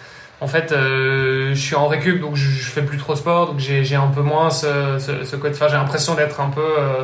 [0.41, 3.59] en fait, euh, je suis en récup, donc je, je, fais plus trop sport, donc
[3.59, 5.55] j'ai un peu moins ce, ce, ce côté.
[5.59, 6.61] J'ai l'impression d'être un peu.
[6.61, 7.03] Euh,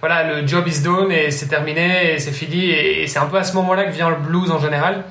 [0.00, 2.70] voilà, le job is done et c'est terminé et c'est fini.
[2.70, 5.04] Et, c'est un peu à ce moment-là que vient le blues en général.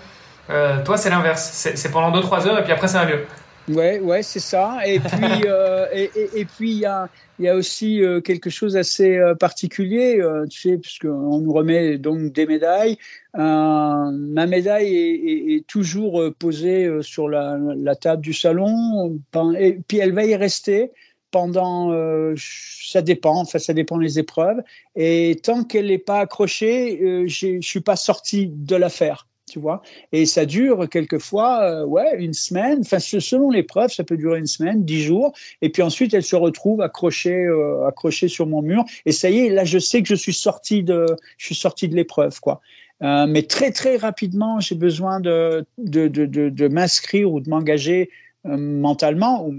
[0.52, 1.70] Euh, toi, c'est l'inverse.
[1.76, 3.26] C'est pendant 2-3 heures et puis après, ça va mieux.
[3.68, 4.80] Ouais, ouais, c'est ça.
[4.86, 8.22] Et puis, euh, et, et, et, puis il y a, il y a aussi euh,
[8.22, 12.98] quelque chose assez euh, particulier, euh, tu sais, puisqu'on nous remet donc des médailles.
[13.34, 19.20] ma médaille est, est, est toujours posée sur la, la, table du salon,
[19.60, 20.92] et puis elle va y rester
[21.32, 21.92] pendant,
[22.38, 24.62] ça dépend, enfin ça dépend des épreuves.
[24.96, 29.82] Et tant qu'elle n'est pas accrochée, je suis pas sorti de l'affaire tu vois.
[30.12, 32.80] Et ça dure quelquefois, euh, ouais, une semaine.
[32.82, 35.34] Enfin, selon l'épreuve, ça peut durer une semaine, dix jours.
[35.62, 38.84] Et puis ensuite, elle se retrouve accrochée, euh, accrochée sur mon mur.
[39.06, 41.06] Et ça y est, là, je sais que je suis sorti de,
[41.38, 42.62] je suis sorti de l'épreuve, quoi.
[43.04, 47.50] Euh, mais très très rapidement, j'ai besoin de de, de, de, de m'inscrire ou de
[47.50, 48.10] m'engager
[48.46, 49.56] mentalement ou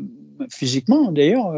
[0.49, 1.53] physiquement d'ailleurs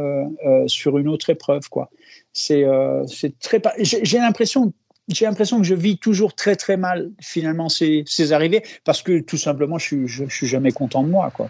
[0.66, 1.90] sur une autre épreuve, quoi.
[2.32, 2.64] C'est
[3.06, 3.62] c'est très.
[3.78, 4.72] J'ai l'impression
[5.08, 9.20] j'ai l'impression que je vis toujours très très mal finalement ces, ces arrivées parce que
[9.20, 11.48] tout simplement je suis, je, suis jamais content de moi quoi.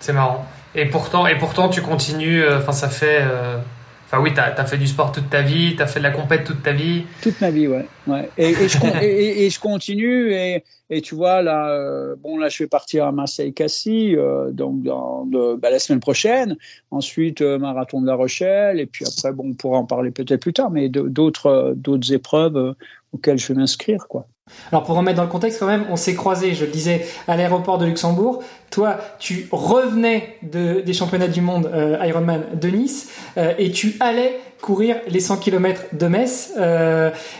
[0.00, 0.44] C'est marrant.
[0.74, 3.20] Et pourtant, et pourtant tu continues, euh, enfin ça fait...
[3.20, 3.58] Euh,
[4.06, 6.10] enfin oui, tu as, fait du sport toute ta vie, tu as fait de la
[6.10, 7.04] compète toute ta vie.
[7.20, 7.86] Toute ma vie, ouais.
[8.06, 8.28] ouais.
[8.36, 12.50] Et, et, je, et, et, je, continue et, et tu vois, là, euh, bon, là,
[12.50, 16.58] je vais partir à Marseille-Cassis, euh, donc bah, la semaine prochaine.
[16.90, 18.78] Ensuite, euh, marathon de La Rochelle.
[18.78, 22.74] Et puis après, bon, on pourra en parler peut-être plus tard, mais d'autres, d'autres épreuves
[23.14, 24.26] auxquelles je vais m'inscrire, quoi.
[24.70, 27.38] Alors pour remettre dans le contexte quand même, on s'est croisés, je le disais, à
[27.38, 28.42] l'aéroport de Luxembourg.
[28.70, 31.70] Toi, tu revenais de, des championnats du monde
[32.02, 36.52] Ironman de Nice et tu allais courir les 100 km de Metz.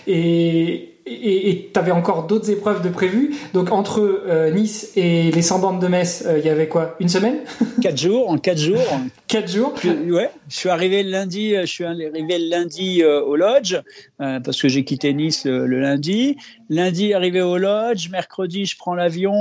[0.07, 3.35] et, et tu avais encore d'autres épreuves de prévues.
[3.55, 6.97] Donc entre euh, Nice et les 100 bandes de Metz, euh, il y avait quoi?
[7.01, 7.39] Une semaine?
[7.83, 8.79] Quatre jours, en quatre jours.
[9.27, 10.31] quatre jours Ouais.
[10.49, 13.77] Je suis arrivé le lundi, euh, je suis arrivé le lundi au lodge
[14.19, 16.37] parce que j'ai quitté Nice le, lundi.
[16.69, 18.09] Lundi, arrivé au lodge.
[18.11, 19.35] Mercredi, je prends l'avion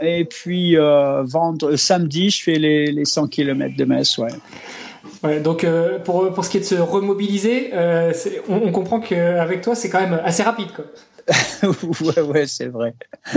[0.00, 4.18] et puis vendre, samedi, je fais les, les 100 km de Metz.
[4.18, 4.28] Ouais.
[5.22, 8.12] Donc euh, pour, pour ce qui est de se remobiliser, euh,
[8.48, 10.68] on, on, comprend qu'avec toi, c'est quand même assez rapide.
[10.74, 10.84] Quoi.
[12.00, 12.94] ouais, ouais, c'est vrai.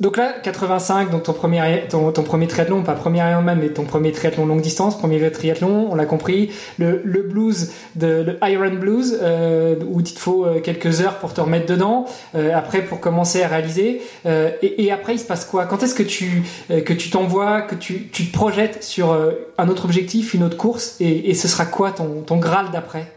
[0.00, 4.10] Donc là, 85, donc ton premier, ton, premier triathlon, pas premier Ironman, mais ton premier
[4.10, 6.50] triathlon longue distance, premier triathlon, on l'a compris.
[6.78, 11.18] Le, le, blues, de, le Iron Blues, euh, où il te faut euh, quelques heures
[11.18, 14.02] pour te remettre dedans, euh, après pour commencer à réaliser.
[14.26, 15.66] Euh, et, et, après, il se passe quoi?
[15.66, 19.32] Quand est-ce que tu euh, que tu t'envoies, que tu, tu te projettes sur euh,
[19.58, 23.12] un autre objectif, une autre course, et, et ce sera quoi ton, ton Graal d'après?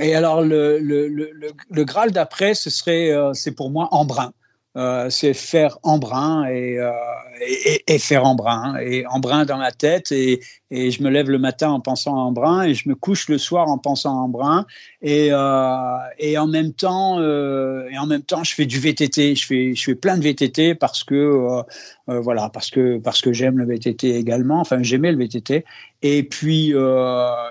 [0.00, 1.32] Et alors, le, le, le,
[1.70, 4.32] le Graal d'après, ce serait, c'est pour moi Embrun.
[4.76, 6.92] Euh, c'est faire embrun et, euh,
[7.40, 10.12] et, et, faire embrun et embrun dans la tête.
[10.12, 13.28] Et, et, je me lève le matin en pensant à embrun et je me couche
[13.28, 14.66] le soir en pensant à embrun
[15.02, 19.34] et, euh, et en même temps euh, et en même temps je fais du VTT
[19.34, 21.62] je fais je fais plein de VTT parce que euh,
[22.10, 24.60] euh, voilà parce que parce que j'aime le VTT également.
[24.60, 25.64] Enfin j'aimais le VTT
[26.02, 26.74] et puis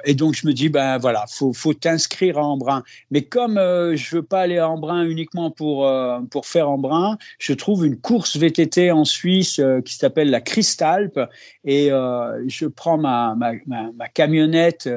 [0.05, 2.83] et donc je me dis ben voilà faut faut t'inscrire à embrun.
[3.09, 5.89] Mais comme je veux pas aller à embrun uniquement pour
[6.29, 11.19] pour faire embrun je trouve une course VTT en Suisse qui s'appelle la Cristalpe
[11.63, 14.89] et je prends ma, ma, ma, camionnette,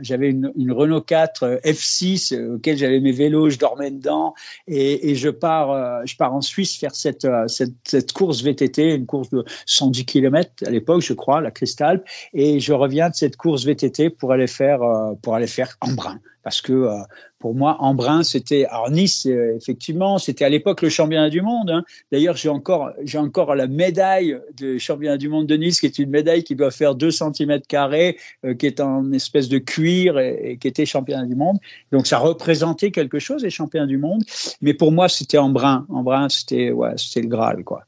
[0.00, 1.60] j'avais une, une, Renault 4
[2.00, 4.34] F6 auquel j'avais mes vélos, je dormais dedans.
[4.66, 9.30] Et, je pars je pars en Suisse faire cette, cette, cette course VTT, une course
[9.30, 13.64] de 110 km à l'époque, je crois, la Cristalpe et je reviens de cette course
[13.64, 14.80] VTT pour aller faire
[15.22, 16.20] pour aller faire Embrun.
[16.42, 16.96] Parce que euh,
[17.40, 21.70] pour moi, Embrun, c'était alors Nice, euh, effectivement, c'était à l'époque le championnat du monde.
[21.70, 21.84] Hein.
[22.12, 25.98] D'ailleurs, j'ai encore, j'ai encore la médaille de championnat du monde de Nice, qui est
[25.98, 30.18] une médaille qui doit faire 2 cm carrés, euh, qui est en espèce de cuir
[30.18, 31.56] et, qui était championnat du monde.
[31.92, 34.22] Donc, ça représentait quelque chose, les championnats du monde.
[34.60, 35.86] Mais pour moi, c'était Embrun.
[35.88, 37.84] Embrun, c'était ouais, c'était le Graal, quoi.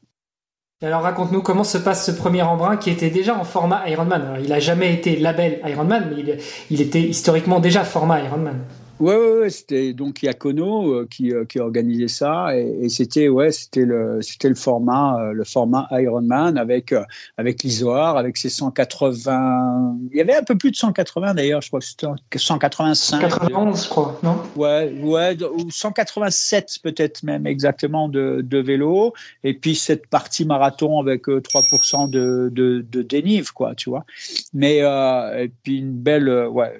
[0.81, 4.21] Alors raconte-nous comment se passe ce premier embrun qui était déjà en format Ironman?
[4.21, 6.37] Alors, il n'a jamais été label Ironman, mais il,
[6.71, 8.59] il était historiquement déjà format Ironman.
[9.03, 13.51] Ouais, ouais, ouais c'était donc Yakono euh, qui, euh, qui organisait ça et, c'était ouais,
[13.51, 16.95] c'était le c'était le format euh, le format Ironman avec
[17.37, 21.67] avec l'Isoar avec ses 180 il y avait un peu plus de 180 d'ailleurs, je
[21.67, 24.37] crois que c'était 185 91 je crois, non?
[24.55, 29.13] Ouais, ouais, ou 187 peut-être même exactement de de vélo.
[29.43, 34.05] Et puis cette partie marathon avec 3% de de de dénive quoi, tu vois.
[34.53, 36.73] Mais et puis une belle ouais,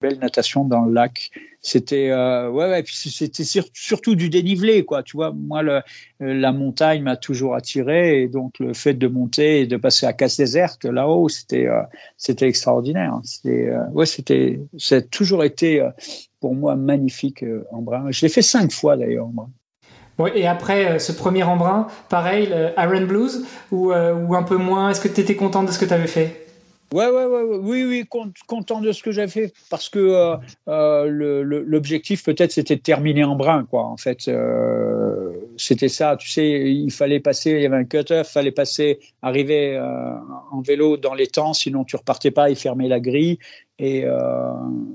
[0.00, 1.30] belle natation dans le lac.
[1.60, 5.02] C'était euh, ouais, ouais, c'était surtout du dénivelé, quoi.
[5.02, 5.80] Tu vois, moi, le,
[6.20, 10.12] la montagne m'a toujours attiré, et donc le fait de monter et de passer à
[10.12, 11.82] casse déserte là-haut, c'était euh,
[12.16, 13.18] c'était extraordinaire.
[13.24, 15.90] C'était euh, ouais, c'était ça a toujours été euh,
[16.40, 18.10] pour moi magnifique Embrun.
[18.10, 19.50] Je l'ai fait cinq fois d'ailleurs Embrun.
[20.18, 24.90] Ouais, et après ce premier Embrun, pareil, Iron Blues ou, ou un peu moins?
[24.90, 26.47] Est-ce que tu étais content de ce que tu avais fait?
[26.94, 28.06] Ouais, ouais, ouais, oui, oui,
[28.46, 30.36] content de ce que j'ai fait parce que euh,
[30.68, 33.84] euh, l'objectif peut-être c'était de terminer en brun, quoi.
[33.84, 36.16] En fait, euh, c'était ça.
[36.16, 39.78] Tu sais, il fallait passer, il y avait un cut-off, fallait passer, arriver
[40.50, 43.38] en vélo dans les temps, sinon tu repartais pas, il fermait la grille.
[43.78, 44.06] Et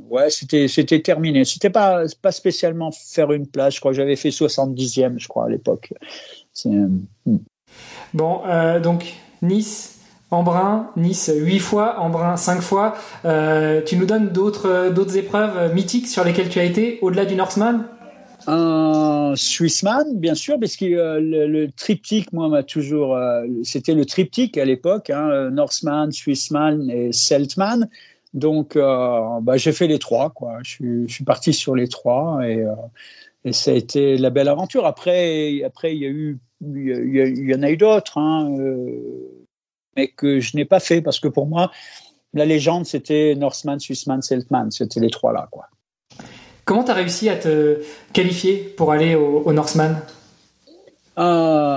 [0.09, 1.45] ouais, c'était c'était terminé.
[1.45, 3.75] C'était pas pas spécialement faire une place.
[3.75, 5.93] Je crois j'avais fait 70e, je crois à l'époque.
[6.65, 6.97] Hmm.
[8.15, 8.41] Bon,
[8.81, 10.02] donc Nice
[10.33, 12.95] Embrun, Nice 8 fois, Embrun 5 fois.
[13.23, 17.35] Euh, tu nous donnes d'autres d'autres épreuves mythiques sur lesquelles tu as été au-delà du
[17.35, 17.85] Northman
[18.45, 23.15] un Swissman, bien sûr, parce que euh, le, triptyque, moi, m'a toujours.
[23.15, 27.87] Euh, c'était le triptyque à l'époque, hein, Northman, Swissman et Celtman.
[28.33, 30.57] Donc, bah, j'ai fait les trois, quoi.
[30.63, 32.65] Je, suis parti sur les trois et,
[33.53, 34.85] ça a été la belle aventure.
[34.85, 38.17] Après, après, il y y, en a eu d'autres.
[38.17, 38.57] Hein,
[39.95, 41.71] mais que je n'ai pas fait parce que pour moi,
[42.33, 44.71] la légende, c'était Norseman, Swissman, Seltman.
[44.71, 45.47] C'était les trois là.
[45.51, 45.67] Quoi.
[46.65, 47.81] Comment tu as réussi à te
[48.13, 49.97] qualifier pour aller au, Norseman?
[51.19, 51.21] Euh,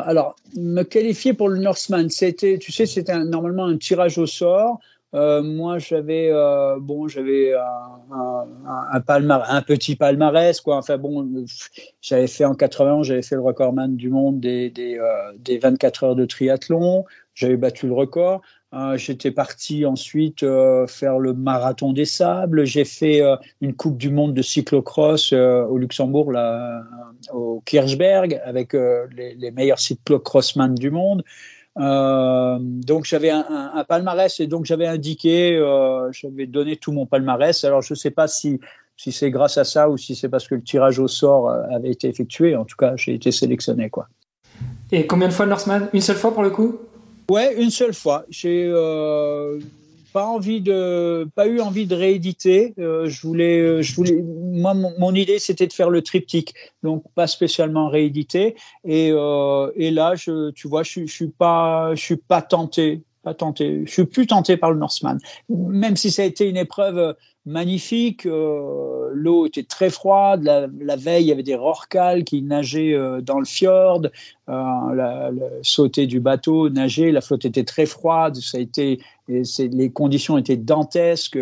[0.05, 4.79] alors, me qualifier pour le Norseman, c'était, tu sais, c'était normalement un tirage au sort.
[5.15, 8.47] Euh, moi, j'avais euh, bon, j'avais un,
[8.99, 10.77] un, un, petit palmarès, quoi.
[10.77, 11.45] Enfin bon,
[12.01, 15.01] j'avais fait en 91, j'avais fait le recordman du monde des, des,
[15.39, 17.05] des 24 heures de triathlon
[17.37, 18.41] j'avais battu le record.
[18.75, 22.65] Euh, j'étais parti ensuite euh, faire le marathon des sables.
[22.65, 26.83] J'ai fait euh, une Coupe du Monde de cyclocross au Luxembourg, là,
[27.33, 31.23] au Kirchberg, avec les, les, meilleurs cyclocrossman du monde.
[31.77, 35.59] donc j'avais un, un, palmarès et donc j'avais indiqué,
[36.13, 37.65] j'avais donné tout mon palmarès.
[37.65, 38.61] Alors je ne sais pas si
[38.99, 41.91] si c'est grâce à ça ou si c'est parce que le tirage au sort avait
[41.91, 42.57] été effectué.
[42.57, 44.09] En tout cas, j'ai été sélectionné quoi.
[44.91, 45.89] Et combien de fois le Norseman?
[45.93, 46.79] Une seule fois pour le coup?
[47.31, 48.25] Ouais, une seule fois.
[48.31, 49.59] J'ai euh,
[50.13, 52.73] pas envie de, pas eu envie de rééditer.
[52.79, 57.05] Euh, je voulais, euh, je voulais, moi, mon, idée c'était de faire le triptyque, donc
[57.15, 58.57] pas spécialement rééditer.
[58.85, 63.03] Et, euh, et là, je, tu vois, je, je suis pas, je suis pas tenté,
[63.27, 63.83] pas tenté.
[63.87, 68.25] Je suis plus tenté par le Norseman, même si ça a été une épreuve magnifique.
[68.25, 70.45] Euh, l'eau était très froide.
[70.45, 74.03] La, veille, il y avait des rorquals qui nageaient euh, dans le fjord.
[74.49, 77.11] Euh, sauter du bateau, nager.
[77.11, 78.37] La flotte était très froide.
[78.37, 81.39] Ça a été, les conditions étaient dantesques.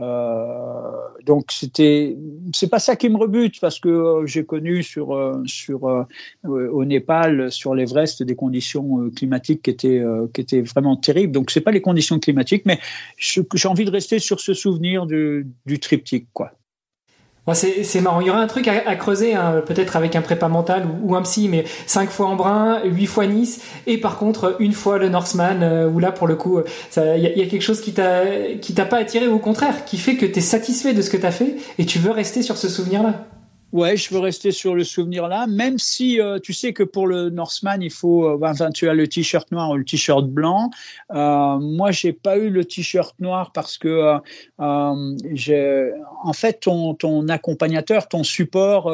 [0.00, 0.92] Euh,
[1.24, 2.16] donc c'était,
[2.54, 6.06] c'est pas ça qui me rebute parce que euh, j'ai connu sur euh, sur
[6.44, 11.32] au Népal, sur l'Everest, des conditions climatiques qui étaient qui étaient vraiment terribles.
[11.32, 12.78] Donc c'est pas les conditions climatiques, mais
[13.16, 16.52] j'ai envie de rester sur ce souvenir du, du triptyque, quoi
[17.54, 18.20] c'est marrant.
[18.20, 21.22] Il y aurait un truc à, creuser, hein, peut-être avec un prépa mental ou, un
[21.22, 25.62] psy, mais 5 fois Embrun, 8 fois Nice, et par contre une fois le Norseman,
[25.62, 26.60] euh, où là pour le coup,
[26.96, 30.26] il y, a quelque chose qui t'a pas attiré, ou au contraire, qui fait que
[30.26, 32.68] tu es satisfait de ce que tu as fait et tu veux rester sur ce
[32.68, 33.26] souvenir-là.
[33.70, 37.06] Ouais, je veux rester sur le souvenir là, même si euh, tu sais que pour
[37.06, 40.70] le Norseman, il faut, euh, enfin, tu as le t-shirt noir ou le t-shirt blanc.
[41.10, 44.18] Euh, moi, j'ai pas eu le t-shirt noir parce que, euh,
[44.60, 45.90] euh
[46.24, 48.90] en fait, ton, ton accompagnateur, ton support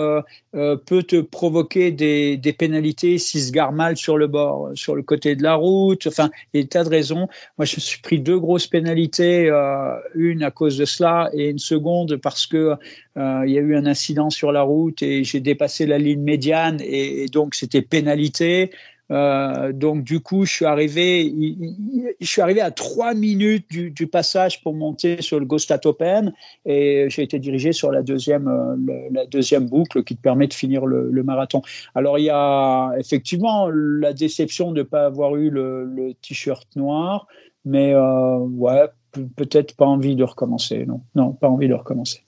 [0.52, 5.02] peut te provoquer des, des pénalités s'il se gare mal sur le bord, sur le
[5.02, 6.06] côté de la route.
[6.08, 7.28] Enfin, il y a des tas de raisons.
[7.58, 9.48] Moi, je me suis pris deux grosses pénalités,
[10.14, 12.76] une à cause de cela et une seconde parce que
[13.16, 16.78] il y a eu un incident sur la route et j'ai dépassé la ligne médiane
[16.80, 18.70] et, donc c'était pénalité.
[19.10, 21.32] Euh, donc du coup, je suis arrivé,
[22.20, 26.32] je suis arrivé à trois minutes du, passage pour monter sur le Gostat Open
[26.64, 30.54] et j'ai été dirigé sur la deuxième, euh, la deuxième boucle qui te permet de
[30.54, 31.62] finir le, marathon.
[31.94, 37.26] Alors il y a effectivement la déception de ne pas avoir eu le, t-shirt noir,
[37.64, 38.88] mais euh, ouais,
[39.36, 40.86] peut-être pas envie de recommencer.
[41.14, 42.24] Non, pas envie de recommencer.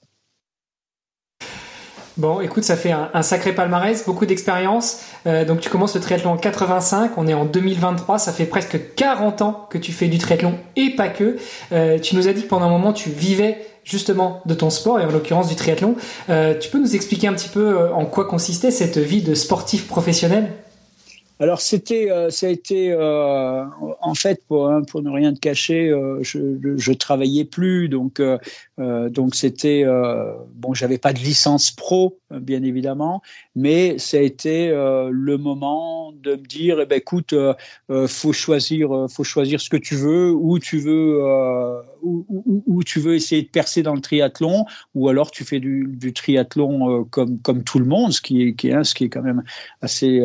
[2.17, 5.01] Bon, écoute, ça fait un, sacré palmarès, beaucoup d'expérience.
[5.27, 8.95] Euh, donc tu commences le triathlon en 85, on est en 2023, ça fait presque
[8.95, 11.37] 40 ans que tu fais du triathlon et pas que.
[11.73, 14.99] Euh, tu nous as dit que pendant un moment tu vivais justement de ton sport
[14.99, 15.95] et en l'occurrence du triathlon.
[16.31, 19.87] Euh, tu peux nous expliquer un petit peu en quoi consistait cette vie de sportif
[19.87, 20.49] professionnel?
[21.39, 23.65] Alors c'était, euh, ça a été, euh,
[24.01, 26.39] en fait, pour, hein, pour ne rien te cacher, euh, je,
[26.79, 28.23] je, travaillais plus, donc
[28.79, 29.85] donc c'était
[30.55, 33.23] bon, j'avais pas de licence pro, bien évidemment,
[33.55, 37.35] mais ça a été le moment de me dire, eh ben écoute,
[38.07, 41.23] faut choisir, faut choisir ce que tu veux, où tu veux,
[42.03, 45.61] où, où, où, tu veux essayer de percer dans le triathlon, ou alors tu fais
[45.61, 49.05] du, du triathlon comme comme tout le monde, ce qui est qui est, ce qui
[49.05, 49.43] est quand même
[49.81, 50.23] assez,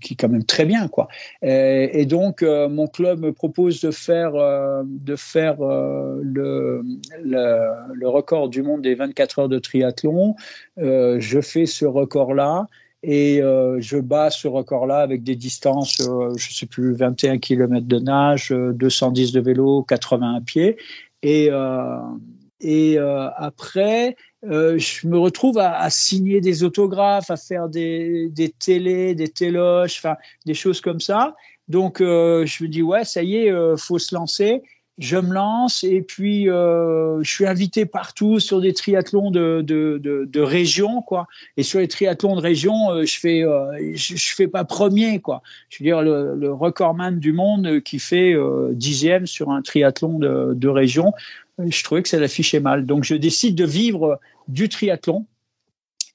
[0.00, 1.06] qui est quand même très bien, quoi.
[1.42, 6.82] Et, donc, euh, mon club me propose de faire, euh, de faire euh, le,
[8.08, 10.34] record du monde des 24 heures de triathlon.
[10.76, 12.66] je fais ce record-là
[13.02, 16.02] et je bats ce record-là avec des distances,
[16.36, 20.76] je sais plus, 21 km de nage, 210 de vélo, 80 à pied.
[21.22, 21.50] Et,
[22.60, 28.48] et après, euh, je me retrouve à, à, signer des autographes, à faire des, des
[28.48, 31.36] télés, des téloches, enfin des choses comme ça.
[31.68, 34.62] Donc euh, je me dis ouais, ça y est, euh, faut se lancer.
[34.98, 39.98] Je me lance et puis euh, je suis invité partout sur des triathlons de, de,
[39.98, 41.26] de, de, région quoi.
[41.56, 43.42] Et sur les triathlons de région, euh, je fais
[43.94, 45.42] je, je, fais pas premier quoi.
[45.70, 48.34] Je veux dire le, le recordman du monde qui fait
[48.72, 51.14] dixième sur un triathlon de, de région
[51.68, 52.86] je trouvais que ça l'affichait mal.
[52.86, 55.26] Donc je décide de vivre du triathlon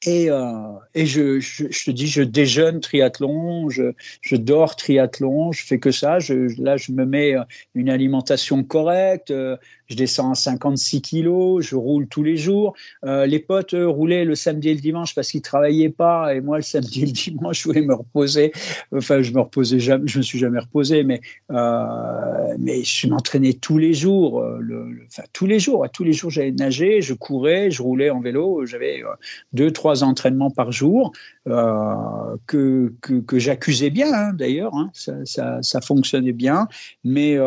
[0.06, 5.66] et, euh, et je, je, te dis, je déjeune triathlon, je, je dors triathlon, je
[5.66, 6.20] fais que ça.
[6.20, 7.36] Je, là, je me mets
[7.74, 12.74] une alimentation correcte, euh, je descends à 56 kilos, je roule tous les jours.
[13.04, 16.58] Euh, les potes roulaient le samedi et le dimanche parce qu'ils travaillaient pas, et moi
[16.58, 18.52] le samedi et le dimanche, je voulais me reposer.
[18.92, 21.22] Enfin, je me reposais jamais, je me suis jamais reposé, mais
[21.52, 24.60] euh, mais je m'entraînais tous les jours, euh,
[25.08, 28.66] enfin tous les jours, tous les jours j'allais nager, je courais, je roulais en vélo,
[28.66, 29.10] j'avais euh,
[29.54, 31.12] deux trois entraînements par jour
[31.48, 36.68] euh, que, que, que j'accusais bien hein, d'ailleurs, hein, ça, ça, ça, fonctionnait bien,
[37.04, 37.38] mais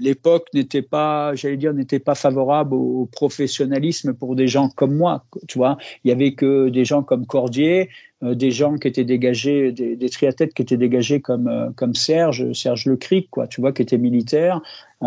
[0.00, 5.24] l'époque n'était pas, j'allais dire, n'était pas favorable au professionnalisme pour des gens comme moi.
[5.46, 7.90] Tu vois, il y avait que des gens comme Cordier,
[8.22, 12.52] euh, des gens qui étaient dégagés, des, triathlètes qui étaient dégagés comme euh, comme Serge,
[12.52, 13.46] Serge Lecric, quoi.
[13.46, 14.60] Tu vois, qui était militaire,
[15.02, 15.06] euh,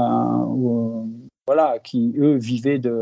[1.46, 2.96] voilà, qui eux vivaient de,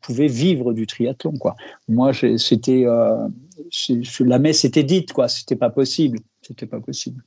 [0.00, 1.54] pouvaient vivre du triathlon, quoi.
[1.88, 5.28] Moi, c'était, la messe était dite, quoi.
[5.28, 6.18] C'était pas possible.
[6.40, 7.22] C'était pas possible.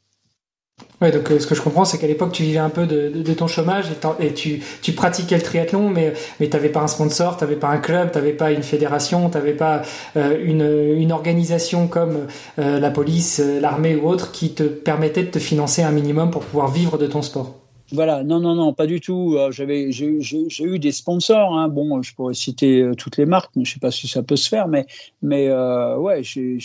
[1.02, 3.34] Ouais, donc euh, ce que je comprends, c'est qu'à l'époque, tu vivais un peu de,
[3.34, 3.86] ton chômage
[4.20, 4.62] et, tu,
[4.94, 8.12] pratiquais le triathlon, mais, mais tu n'avais pas un sponsor, tu n'avais pas un club,
[8.12, 9.82] tu n'avais pas une fédération, tu n'avais pas
[10.16, 12.28] euh, une, organisation comme
[12.60, 16.44] euh, la police, l'armée ou autre qui te permettait de te financer un minimum pour
[16.44, 17.56] pouvoir vivre de ton sport.
[17.92, 19.38] Voilà, non, non, non, pas du tout.
[19.52, 20.18] J'avais, j'ai,
[20.62, 21.56] eu des sponsors.
[21.56, 21.68] Hein.
[21.68, 24.50] Bon, je pourrais citer toutes les marques, mais je sais pas si ça peut se
[24.50, 24.68] faire.
[24.68, 24.88] Mais,
[25.22, 26.58] mais ouais, j'ai,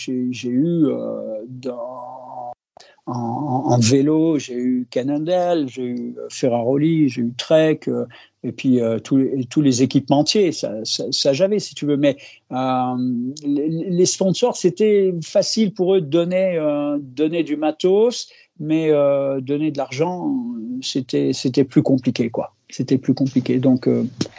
[0.45, 0.87] eu
[1.47, 2.30] dans
[3.13, 8.05] en, vélo, j'ai eu Cannondale, j'ai eu euh, Ferraroli, j'ai eu Trek, euh,
[8.43, 11.97] et puis euh, tous, les, tous équipementiers, ça, ça, j'avais si tu veux.
[11.97, 12.17] Mais
[13.43, 16.59] les, sponsors, c'était facile pour eux de donner,
[16.99, 18.89] donner du matos, mais
[19.41, 20.35] donner de l'argent,
[20.81, 22.55] c'était, plus compliqué, quoi.
[22.69, 23.87] C'était plus compliqué, donc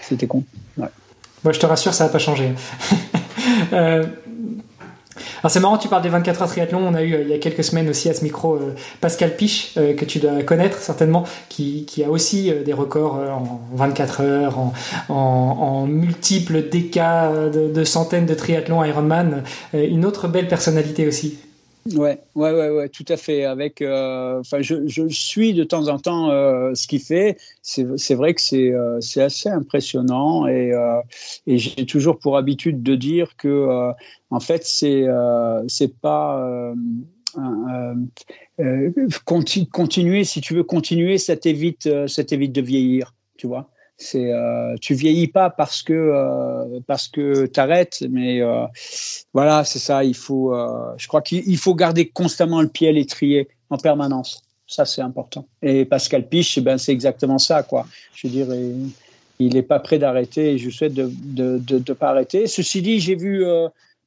[0.00, 0.44] c'était con.
[0.76, 2.52] Moi, je te rassure, ça n'a pas changé.
[5.42, 6.80] Alors c'est marrant, tu parles des 24 heures triathlon.
[6.86, 8.58] On a eu il y a quelques semaines aussi à ce micro
[9.00, 14.20] Pascal Piche, que tu dois connaître certainement, qui, qui a aussi des records en 24
[14.22, 14.72] heures, en,
[15.08, 19.42] en, en multiples décas de, de, centaines de triathlons Ironman.
[19.72, 21.38] une autre belle personnalité aussi.
[21.86, 23.44] Ouais, ouais, ouais, ouais, tout à fait.
[23.44, 27.36] Avec, euh, enfin, je, je, suis de temps en temps euh, ce qu'il fait.
[27.62, 31.00] C'est vrai que c'est euh, assez impressionnant et, euh,
[31.48, 33.92] et j'ai toujours pour habitude de dire que euh,
[34.30, 35.06] en fait c'est
[35.66, 36.72] c'est pas
[39.24, 43.71] continuer si tu veux continuer, ça t'évite ça t'évite de vieillir, tu vois.
[44.02, 48.66] C'est euh, tu vieillis pas parce que euh, parce que t'arrêtes, mais euh,
[49.32, 50.02] voilà, c'est ça.
[50.02, 54.42] Il faut, euh, je crois qu'il faut garder constamment le pied à l'étrier en permanence.
[54.66, 55.46] Ça, c'est important.
[55.62, 57.86] Et Pascal Piche, eh ben c'est exactement ça, quoi.
[58.14, 58.48] Je veux dire,
[59.38, 60.54] il n'est pas prêt d'arrêter.
[60.54, 61.10] Et je souhaite de
[61.58, 62.48] de, pas arrêter.
[62.48, 63.44] Ceci dit, j'ai vu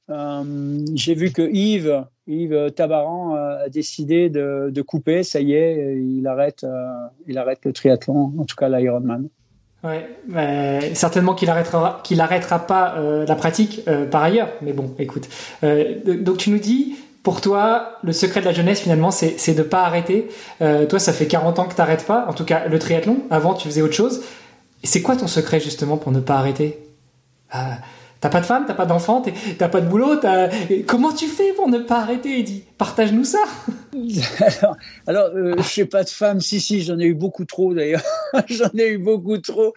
[0.09, 5.23] j'ai vu que Yves Yves Tabaran a décidé de, de couper.
[5.23, 6.65] Ça y est, il arrête
[7.27, 9.29] il arrête le triathlon, en tout cas l'Ironman.
[9.85, 14.49] Ouais, certainement qu'il arrêtera, qu'il arrêtera pas euh, la pratique euh, par ailleurs.
[14.61, 15.29] Mais bon, écoute.
[15.63, 19.53] Euh, donc tu nous dis, pour toi, le secret de la jeunesse finalement, c'est, c'est
[19.53, 20.27] de pas arrêter.
[20.59, 22.25] toi, ça fait 40 ans que t'arrêtes pas.
[22.27, 23.19] En tout cas, le triathlon.
[23.29, 24.21] Avant, tu faisais autre chose.
[24.83, 26.79] C'est quoi ton secret justement pour ne pas arrêter?
[28.25, 29.23] T'as pas de femme, t'as pas d'enfant,
[29.59, 30.19] t'as pas de boulot.
[30.87, 33.37] Comment tu fais pour ne pas arrêter, Eddie Partage-nous ça.
[34.39, 36.41] alors, alors euh, je sais pas de femme.
[36.41, 38.01] Si, si, j'en ai eu beaucoup trop d'ailleurs.
[38.49, 39.75] j'en ai eu beaucoup trop.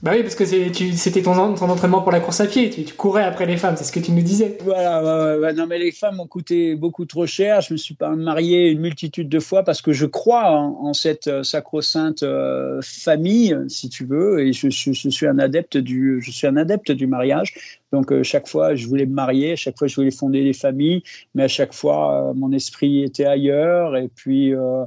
[0.00, 2.70] Bah oui, parce que c'était ton, entraînement pour la course à pied.
[2.70, 4.56] Tu, courais après les femmes, c'est ce que tu nous disais.
[4.62, 7.62] Voilà, non, mais les femmes m'ont coûté beaucoup trop cher.
[7.62, 11.26] Je me suis pas marié une multitude de fois parce que je crois en, cette
[11.26, 16.46] euh, sacro-sainte euh, famille, si tu veux, et je, suis un adepte du, je suis
[16.46, 17.54] un adepte du mariage.
[17.92, 21.02] Donc euh, chaque fois, je voulais me marier, chaque fois, je voulais fonder des familles,
[21.34, 23.96] mais à chaque fois, mon esprit était ailleurs.
[23.96, 24.84] Et puis euh,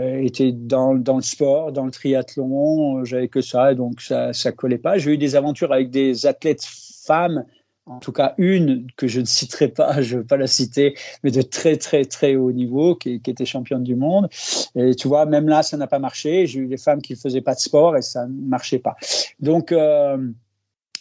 [0.00, 4.98] était dans, le sport, dans le triathlon, j'avais que ça, donc ça ça collait pas.
[4.98, 7.44] J'ai eu des aventures avec des athlètes femmes,
[7.86, 10.94] en tout cas une que je ne citerai pas, je ne veux pas la citer,
[11.22, 14.28] mais de très très très haut niveau, qui, qui était championne du monde.
[14.74, 16.46] Et tu vois, même là, ça n'a pas marché.
[16.46, 18.96] J'ai eu des femmes qui ne faisaient pas de sport et ça ne marchait pas.
[19.40, 20.18] Donc euh,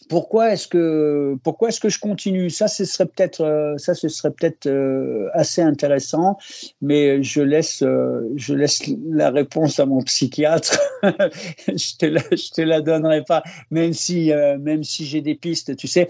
[0.08, 2.50] pourquoi est-ce que pourquoi est-ce que je continue?
[2.50, 6.38] Ça, ce serait peut-être euh, ça, ce serait peut-être euh, assez intéressant,
[6.82, 10.80] mais je laisse euh, je laisse la réponse à mon psychiatre.
[11.04, 15.76] je te la je te la donnerai pas, même si même si j'ai des pistes.
[15.76, 16.08] Tu sais,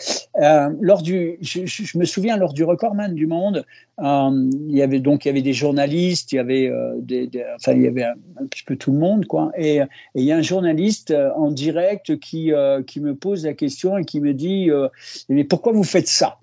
[0.79, 3.65] lors du je, me souviens lors du recordman du monde,
[3.99, 7.83] il y avait donc il y avait des journalistes, il y avait des, enfin il
[7.83, 9.85] y avait un, un, petit peu tout le monde quoi, et, et
[10.15, 12.51] il y a un journaliste en direct qui
[12.87, 14.87] qui me pose la question et qui me dit euh,
[15.29, 16.39] mais pourquoi vous faites ça?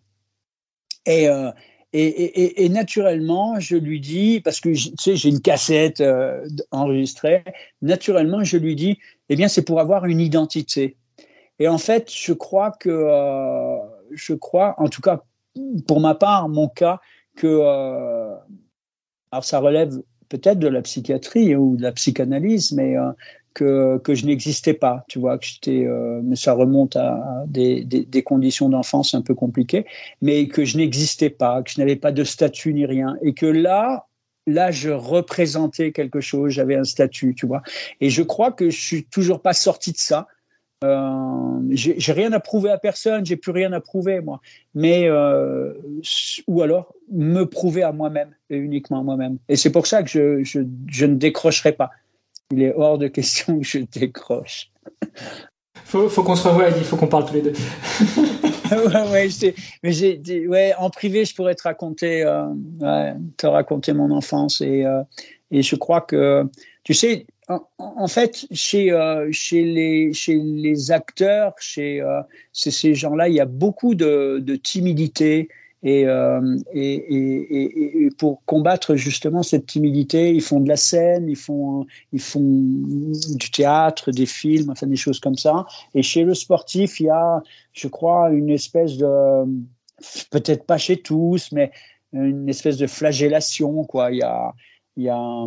[1.09, 1.53] Euh,
[1.95, 7.45] et, et, naturellement, je lui dis, parce que tu sais, j'ai une cassette euh, enregistrée,
[7.82, 10.97] naturellement, je lui dis, eh bien, c'est pour avoir une identité.
[11.59, 13.07] Et en fait, je crois que,
[14.11, 15.22] je crois, en tout cas,
[15.86, 16.99] pour ma part, mon cas,
[17.36, 17.61] que,
[19.30, 19.93] alors ça relève
[20.30, 22.97] peut-être de la psychiatrie ou de la psychanalyse, mais
[23.55, 28.68] que, je n'existais pas, tu vois, que j'étais, euh, mais ça remonte à des, conditions
[28.68, 29.86] d'enfance un peu compliquées,
[30.20, 33.46] mais que je n'existais pas, que je n'avais pas de statut ni rien, et que
[33.46, 34.07] là,
[34.46, 37.62] là, je représentais quelque chose, j'avais un statut, tu vois,
[38.00, 40.26] et je crois que je suis toujours pas sorti de ça.
[40.84, 44.40] Euh, j'ai rien à prouver à personne, j'ai plus rien à prouver moi,
[44.74, 45.74] mais euh,
[46.48, 49.38] ou alors me prouver à moi-même et uniquement à moi-même.
[49.48, 51.90] Et c'est pour ça que je ne décrocherai pas
[52.53, 54.70] il est hors de question que je décroche.
[55.84, 57.53] Faut, faut qu'on se revoie, il faut qu'on parle tous les deux.
[58.70, 59.28] ouais, ouais,
[59.82, 62.46] mais j'ai, ouais, en privé, je pourrais te raconter, euh,
[62.80, 65.03] ouais, te raconter mon enfance et, euh,
[65.50, 66.44] et je crois que,
[66.84, 72.03] tu sais, en, en fait, chez, euh, chez, les, chez les acteurs, chez,
[72.53, 75.48] ces gens-là, il y a beaucoup de, de timidité,
[75.85, 82.20] euh, et, pour combattre justement cette timidité, ils font de la scène, ils font, ils
[82.20, 85.66] font du théâtre, des films, enfin des choses comme ça.
[85.95, 89.45] Et chez le sportif, il y a, je crois, une espèce de,
[90.30, 91.72] peut-être pas chez tous, mais
[92.12, 94.12] une espèce de flagellation, quoi.
[94.12, 94.55] Il y a,
[94.97, 95.47] il y a,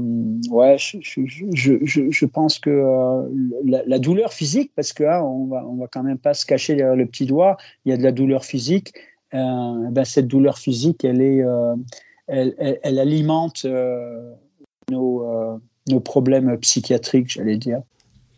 [0.50, 3.30] ouais, je, pense que euh,
[3.64, 7.28] la, douleur physique, parce que hein, va, quand même pas se cacher derrière le petit
[7.28, 11.44] doigt, il y a de la douleur physique euh, ben, cette douleur physique, elle, est,
[11.44, 11.76] euh,
[12.28, 14.32] elle, alimente euh,
[14.92, 15.26] nos,
[15.90, 17.82] nos problèmes psychiatriques, j'allais dire.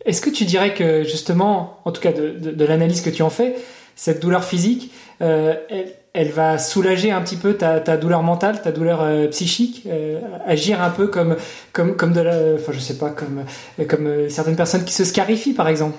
[0.06, 3.30] Est-ce que tu dirais que justement, en tout cas de, de, l'analyse que tu en
[3.30, 3.56] fais,
[3.96, 9.02] cette douleur physique, elle, va soulager un petit peu ta, ta douleur mentale, ta douleur
[9.02, 11.36] euh, psychique, euh, agir un peu comme
[11.74, 13.44] comme comme de la, enfin je sais pas comme
[13.88, 15.98] comme certaines personnes qui se scarifient par exemple?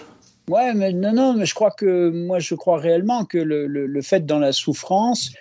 [0.49, 3.87] Ouais, mais non, non, mais je crois que moi je crois réellement que le, le,
[3.87, 5.33] le fait dans la souffrance,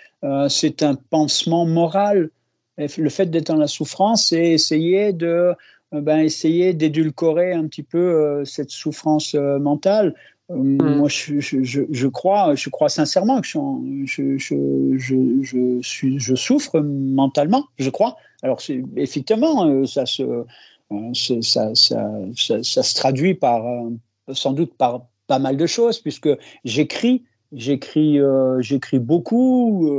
[0.49, 2.29] c'est un pansement moral.
[2.77, 5.53] Le fait d'être dans la souffrance, c'est essayer de
[5.91, 10.13] ben, essayer d'édulcorer un petit peu cette souffrance mentale.
[10.49, 10.97] Mm.
[10.97, 17.65] Moi, je, je, je, crois, je crois sincèrement que je, je, suis, je souffre mentalement,
[17.77, 18.15] je crois.
[18.43, 18.59] Alors,
[18.95, 23.89] effectivement, euh, ça se, euh, ça, ça, ça, ça, se traduit par, euh,
[24.33, 26.29] sans doute par pas mal de choses, puisque
[26.63, 28.19] j'écris, j'écris,
[28.59, 29.89] j'écris beaucoup.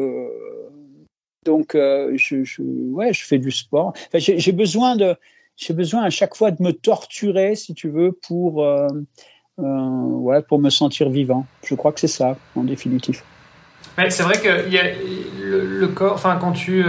[1.45, 2.63] donc, je,
[2.93, 3.93] ouais, je fais du sport.
[4.15, 5.17] J'ai besoin de,
[5.57, 8.65] j'ai besoin à chaque fois de me torturer, si tu veux, pour
[9.59, 11.47] euh, ouais, pour me sentir vivant.
[11.65, 13.23] Je crois que c'est ça, en définitive.
[13.97, 14.85] Mais c'est vrai que y a
[15.43, 16.85] le, corps, enfin, quand tu.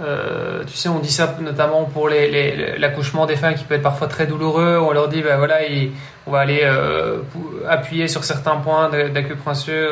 [0.00, 3.82] Euh, euh, tu sais, on dit ça notamment pour l'accouchement des femmes qui peut être
[3.82, 4.78] parfois très douloureux.
[4.78, 5.58] On leur dit, ben voilà,
[6.26, 6.62] on va aller
[7.68, 9.90] appuyer sur certains points d'acupuncture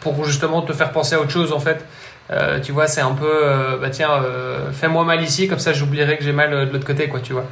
[0.00, 1.84] pour justement te faire penser à autre chose en fait.
[2.30, 5.72] Euh, tu vois, c'est un peu, euh, bah tiens, euh, fais-moi mal ici, comme ça
[5.72, 7.44] j'oublierai que j'ai mal de l'autre côté, quoi, tu vois.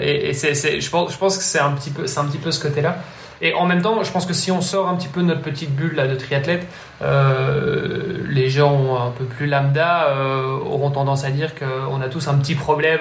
[0.00, 2.38] et, et c'est, je pense, je pense que c'est un petit peu, c'est un petit
[2.38, 2.96] peu ce côté-là.
[3.42, 5.74] Et en même temps, je pense que si on sort un petit peu notre petite
[5.74, 6.66] bulle là de triathlète,
[7.02, 12.28] euh, les gens un peu plus lambda euh, auront tendance à dire qu'on a tous
[12.28, 13.00] un petit problème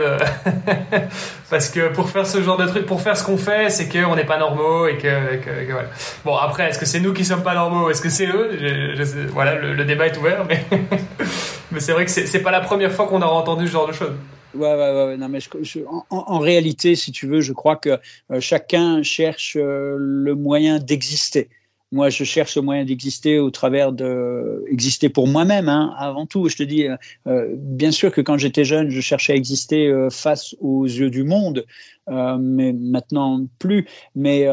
[1.50, 4.16] parce que pour faire ce genre de truc, pour faire ce qu'on fait, c'est qu'on
[4.16, 5.10] n'est pas normaux et que.
[6.24, 8.52] Bon après, est-ce que c'est nous qui sommes pas normaux, est-ce que c'est eux?
[9.34, 10.66] Voilà, le, débat est ouvert, mais
[11.80, 14.14] c'est vrai que c'est pas la première fois qu'on a entendu ce genre de choses.
[14.56, 15.18] Ouais, ouais, ouais.
[15.18, 15.40] Non, mais
[16.10, 18.00] en, réalité, si tu veux, je crois que
[18.32, 21.50] euh, chacun cherche euh, le moyen d'exister.
[21.92, 25.70] Moi, je cherche le moyen d'exister au travers de exister pour moi-même.
[25.70, 26.88] Hein, avant tout, je te dis,
[27.28, 31.24] euh, bien sûr que quand j'étais jeune, je cherchais à exister face aux yeux du
[31.24, 31.66] monde,
[32.08, 33.88] mais maintenant plus.
[34.16, 34.46] Mais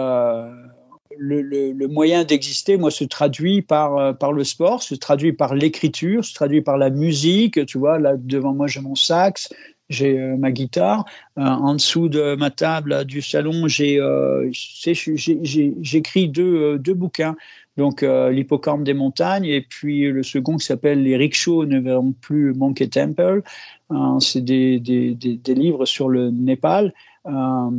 [1.18, 5.54] le, le, le, moyen d'exister, moi, se traduit par, par le sport, se traduit par
[5.54, 7.66] l'écriture, se traduit par la musique.
[7.66, 9.50] Tu vois, là, devant moi, j'ai mon sax,
[9.88, 11.04] j'ai euh, ma guitare.
[11.38, 17.36] Euh, en dessous de ma table du salon, j'ai euh, j'écris deux, deux bouquins.
[17.76, 22.54] Donc l'hippocampe des montagnes et puis le second qui s'appelle Les rickshaws ne verront plus
[22.54, 23.42] Monkey Temple.
[24.18, 26.94] C'est des, des, des, livres sur le Népal.
[27.26, 27.70] Euh,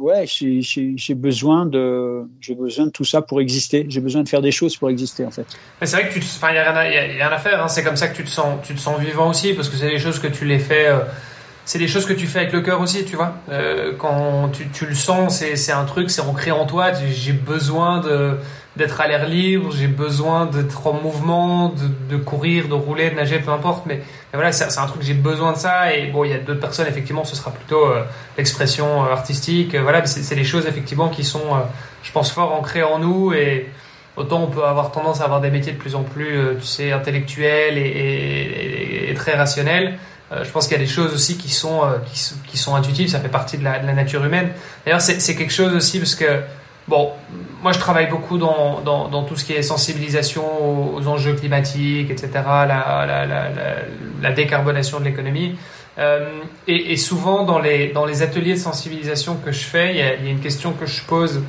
[0.00, 3.86] ouais, j'ai besoin de besoin de tout ça pour exister.
[3.88, 5.46] J'ai besoin de faire des choses pour exister en fait.
[5.80, 7.62] C'est vrai que tu, il y a rien à, faire.
[7.62, 7.68] Hein.
[7.68, 9.90] C'est comme ça que tu te sens, tu te sens vivant aussi parce que c'est
[9.90, 10.88] des choses que tu les fais
[11.64, 13.34] c'est des choses que tu fais avec le cœur aussi, tu vois.
[13.50, 16.90] Euh, quand tu, tu, le sens, c'est un truc, c'est ancré en toi.
[16.92, 18.02] J'ai besoin
[18.76, 23.14] d'être à l'air libre, j'ai besoin d'être en mouvement, de, de, courir, de rouler, de
[23.14, 23.86] nager, peu importe.
[23.86, 24.00] Mais,
[24.32, 25.94] voilà, c'est un truc, j'ai besoin de ça.
[25.94, 28.02] Et bon, il y a d'autres personnes, effectivement, ce sera plutôt euh,
[28.36, 29.76] l'expression euh, artistique.
[29.76, 31.44] voilà, c'est des choses, effectivement, qui sont,
[32.02, 33.32] je pense, fort ancrées en nous.
[33.32, 33.68] Et
[34.16, 36.90] autant on peut avoir tendance à avoir des métiers de plus en plus, tu sais,
[36.90, 39.98] intellectuels et, et, et très rationnels.
[40.32, 41.98] Euh, je pense qu'il y a des choses aussi qui sont, euh,
[42.46, 44.50] qui, sont intuitives, ça fait partie de la, nature humaine.
[44.84, 46.40] D'ailleurs, c'est quelque chose aussi parce que,
[46.86, 47.10] bon,
[47.62, 52.30] moi je travaille beaucoup dans, dans, tout ce qui est sensibilisation aux, enjeux climatiques, etc.,
[52.46, 55.56] la, décarbonation de l'économie.
[55.98, 60.02] Euh, et, souvent dans les, dans les ateliers de sensibilisation que je fais, il y
[60.02, 61.42] a, une question que je pose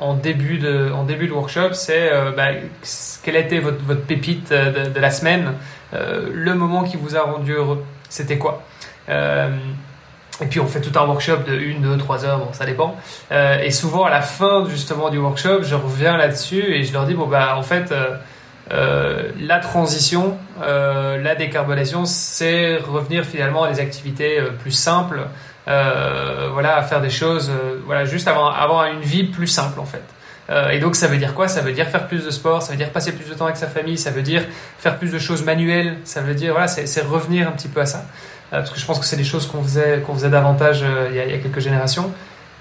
[0.00, 2.48] en, début de, en début de workshop, c'est bah,
[3.22, 5.54] quelle était votre, votre pépite de, la semaine?
[5.92, 8.62] Le moment qui vous a rendu heureux, c'était quoi
[9.08, 9.48] euh,
[10.40, 12.96] et puis on fait tout un workshop de 1, 2, 3 heures, bon ça dépend.
[13.32, 17.06] Euh, et souvent à la fin justement du workshop, je reviens là-dessus et je leur
[17.06, 17.92] dis bon bah en fait
[18.70, 25.22] la transition, la décarbonation, c'est revenir finalement à des activités plus simples,
[25.66, 27.50] voilà, à faire des choses,
[27.86, 30.04] voilà, juste avoir une vie plus simple en fait.
[30.50, 31.46] Euh, et donc ça veut dire quoi?
[31.48, 33.56] Ça veut dire faire plus de sport, ça veut dire passer plus de temps avec
[33.56, 34.42] sa famille, ça veut dire
[34.78, 37.86] faire plus de choses manuelles, ça veut dire voilà, c'est revenir un petit peu à
[37.86, 38.06] ça.
[38.52, 41.08] Euh, parce que je pense que c'est des choses qu'on faisait, qu'on faisait davantage euh,
[41.10, 42.12] il y, a, quelques générations.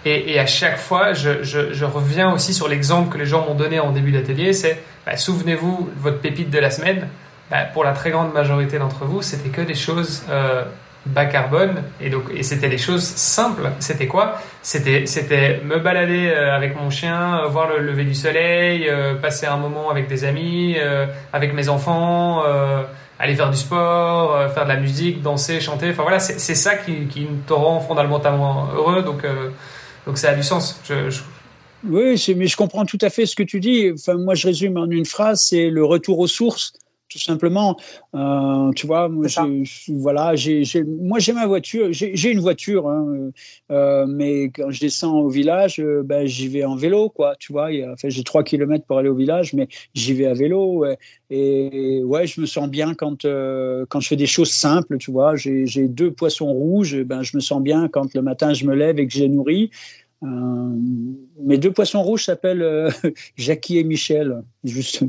[0.06, 3.92] Et, à chaque fois, je, reviens aussi sur l'exemple que les gens m'ont donné en
[3.92, 7.10] début d'atelier, c'est bah, souvenez-vous votre pépite de la semaine.
[7.52, 10.24] Bah, pour la très grande majorité d'entre vous, c'était que des choses
[11.08, 11.84] bas carbone.
[12.02, 13.72] Et donc et c'était des choses simples.
[13.80, 14.40] C'était quoi?
[14.62, 19.16] C'était c'était me balader euh, avec mon chien euh, voir le lever du soleil euh,
[19.16, 20.78] passer un moment avec des amis
[21.34, 22.44] avec mes enfants
[23.20, 25.90] aller faire du sport faire de la musique danser chanter.
[25.90, 29.04] Enfin voilà c'est ça qui, qui te rend fondamentalement heureux.
[29.04, 29.26] Donc
[30.06, 30.80] donc ça a du sens.
[30.88, 31.10] Je,
[31.84, 33.92] Oui, mais je comprends tout à fait ce que tu dis.
[33.94, 36.74] Enfin, moi, je résume en une phrase, c'est le retour aux sources
[37.10, 37.78] tout simplement.
[38.16, 39.28] Euh, tu vois, moi,
[39.90, 43.32] voilà, j'ai, moi j'ai ma voiture, j'ai, une voiture, hein,
[43.72, 47.36] euh, mais quand je descends au village, euh, ben, j'y vais en vélo, quoi.
[47.40, 50.86] Tu vois, enfin, j'ai 3 km pour aller au village, mais j'y vais à vélo.
[51.30, 55.36] Et, ouais, je me sens bien quand, quand je fais des choses simples, tu vois.
[55.36, 59.00] J'ai, deux poissons rouges, ben, je me sens bien quand le matin je me lève
[59.00, 59.72] et que j'ai nourri.
[60.24, 60.28] Euh,
[61.40, 62.90] mes deux poissons rouges s'appellent euh,
[63.38, 64.42] Jackie et Michel.
[64.64, 65.04] Juste,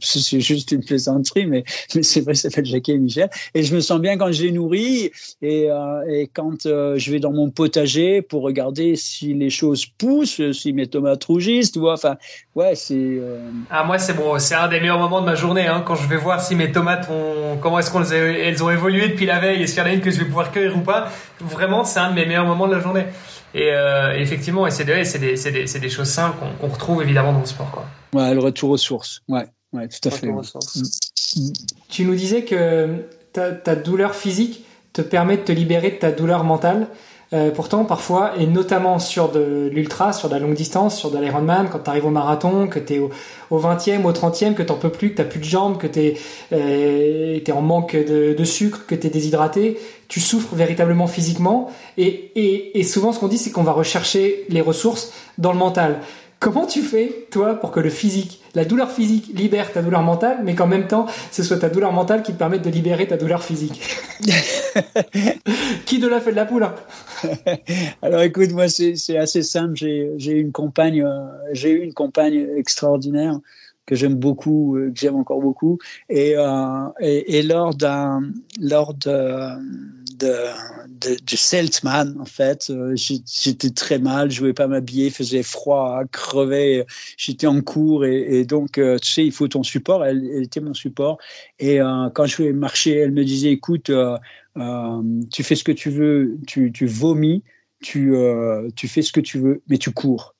[0.00, 3.28] c'est juste une plaisanterie, mais, mais c'est vrai, ça s'appelle Jackie et Michel.
[3.54, 5.10] Et je me sens bien quand je les nourris
[5.42, 10.40] et, euh, et quand je vais dans mon potager pour regarder si les choses poussent,
[10.52, 11.94] si mes tomates rougissent, tu vois.
[11.94, 12.16] Enfin,
[12.54, 13.20] ouais, c'est.
[13.70, 16.08] Ah moi, c'est bon, c'est un des meilleurs moments de ma journée hein, quand je
[16.08, 19.74] vais voir si mes tomates ont, comment est-ce qu'elles ont évolué depuis la veille, est-ce
[19.74, 21.08] qu'il y en a une que je vais pouvoir cueillir ou pas.
[21.40, 23.04] Vraiment, c'est un de mes meilleurs moments de la journée.
[23.54, 27.70] Et euh, effectivement, c'est des, des, des, choses simples qu'on retrouve évidemment dans le sport.
[27.70, 27.86] Quoi.
[28.12, 29.22] Ouais, le retour aux sources.
[29.28, 30.26] Ouais, ouais tout à fait.
[30.26, 30.42] Mm.
[31.88, 36.12] Tu nous disais que ta, ta, douleur physique te permet de te libérer de ta
[36.12, 36.88] douleur mentale.
[37.32, 41.18] Euh, pourtant, parfois, et notamment sur de l'ultra, sur de la longue distance, sur de
[41.18, 43.10] l'Ironman, quand tu arrives au marathon, que tu es au,
[43.50, 46.00] au, 20e, au 30e, que t'en peux plus, que t'as plus de jambes, que tu
[46.00, 46.16] es,
[46.52, 51.68] euh, en manque de, de sucre, que tu es déshydraté, tu souffres véritablement physiquement.
[51.98, 55.58] Et, et, et souvent, ce qu'on dit, c'est qu'on va rechercher les ressources dans le
[55.58, 56.00] mental.
[56.38, 60.40] Comment tu fais, toi, pour que le physique, la douleur physique libère ta douleur mentale,
[60.44, 63.16] mais qu'en même temps, ce soit ta douleur mentale qui te permette de libérer ta
[63.16, 63.80] douleur physique
[65.86, 66.74] Qui de l'a fait de la poule hein
[68.02, 69.74] Alors écoute, moi c'est assez simple.
[69.76, 73.40] J'ai une compagne, euh, j'ai eu une compagne extraordinaire
[73.86, 75.78] que j'aime beaucoup, euh, que j'aime encore beaucoup.
[76.08, 79.56] Et, euh, et, et, lors d'un, lors de,
[80.16, 80.34] de,
[80.88, 86.02] de, du Seltman, en fait, euh, j'étais très mal, je pouvais pas m'habiller, faisait froid,
[86.10, 90.04] crevait, j'étais en cours et, et donc, euh, tu sais, il faut ton support.
[90.04, 91.18] Elle, était mon support.
[91.58, 93.90] Et euh, quand je voulais marcher, elle me disait, écoute,
[95.32, 97.44] tu fais ce que tu veux, tu, tu vomis,
[97.82, 98.14] tu,
[98.74, 100.35] tu fais ce que tu veux, mais tu cours.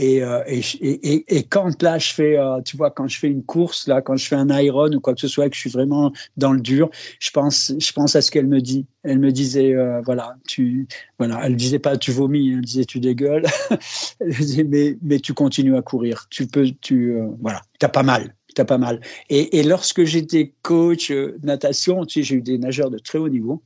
[0.00, 4.00] Euh, et, quand là, je fais, euh, tu vois, quand je fais une course, là,
[4.00, 6.52] quand je fais un iron ou quoi que ce soit, que je suis vraiment dans
[6.52, 8.86] le dur, je pense, je pense à ce qu'elle me dit.
[9.02, 10.86] Elle me disait, euh, voilà, tu,
[11.18, 13.44] voilà, elle disait pas tu vomis, elle disait tu dégueules.
[14.20, 18.34] elle disait mais, mais tu continues à courir, tu peux, tu, voilà, t'as pas mal,
[18.54, 19.00] t'as pas mal.
[19.28, 23.62] Et lorsque j'étais coach natation, tu sais, j'ai eu des nageurs de très haut niveau.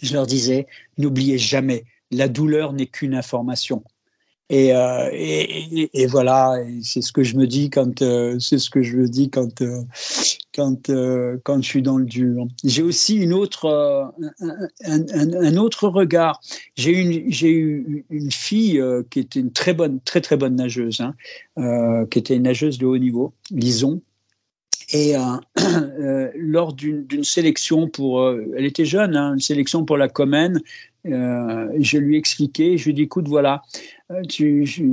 [0.00, 0.66] Je leur disais,
[0.98, 3.84] n'oubliez jamais, la douleur n'est qu'une information.
[4.52, 8.96] Euh, et, voilà, c'est ce que je me dis quand euh, c'est ce que je
[8.96, 9.82] me dis quand euh,
[10.54, 10.90] quand
[11.42, 12.46] quand je suis dans le dur.
[12.62, 14.12] J'ai aussi une autre
[14.84, 16.40] un, un, autre regard.
[16.76, 21.00] J'ai une j'ai eu une fille qui était une très bonne très très bonne nageuse,
[21.00, 24.02] hein, qui était une nageuse de haut niveau, Lison.
[24.92, 25.14] Et
[26.36, 30.60] lors d'une sélection pour, elle était jeune, hein, une sélection pour la Comène,
[31.04, 33.62] je lui ai expliqué, je lui dit, écoute, voilà,
[34.12, 34.22] euh,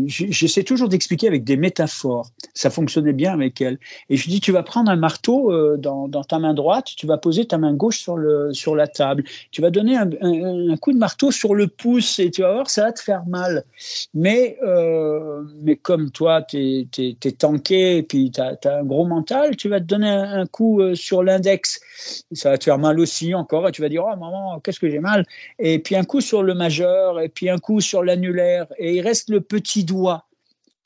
[0.08, 2.30] j'essaie toujours d'expliquer avec des métaphores.
[2.54, 3.80] Ça fonctionnait bien avec elle.
[4.10, 7.08] Et je lui dis, tu vas prendre un marteau euh, dans, ta main droite, tu
[7.08, 9.24] vas poser ta main gauche sur, la table.
[9.52, 12.70] Tu vas donner un, un, coup de marteau sur le pouce et tu vas voir,
[12.70, 13.64] ça va te faire mal.
[14.14, 19.56] Mais, euh, mais comme toi, tu es, tanké et puis tu as, un gros mental,
[19.56, 21.80] tu vas te donner un, coup euh, sur l'index.
[22.32, 24.90] Ça va te faire mal aussi encore et tu vas dire, oh maman, qu'est-ce que
[24.90, 25.26] j'ai mal.
[25.58, 28.68] Et puis un coup sur le majeur et puis un coup sur l'annulaire.
[28.78, 30.26] Et il reste le petit doigt.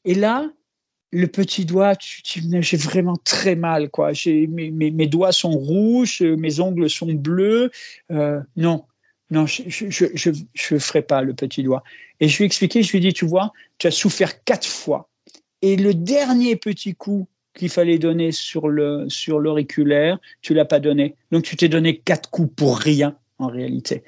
[0.05, 0.49] Et là,
[1.11, 4.11] le petit doigt, j'ai vraiment très mal, quoi.
[4.25, 7.71] Mes, mes, doigts sont rouges, mes ongles sont bleus.
[8.11, 8.85] Euh, non,
[9.29, 11.83] non, je ne ferai pas le petit doigt.
[12.19, 14.67] Et je lui ai expliqué, je lui ai dit, tu vois, tu as souffert quatre
[14.67, 15.09] fois.
[15.61, 20.79] Et le dernier petit coup qu'il fallait donner sur le sur l'auriculaire, tu l'as pas
[20.79, 21.15] donné.
[21.31, 24.03] Donc tu t'es donné quatre coups pour rien en réalité.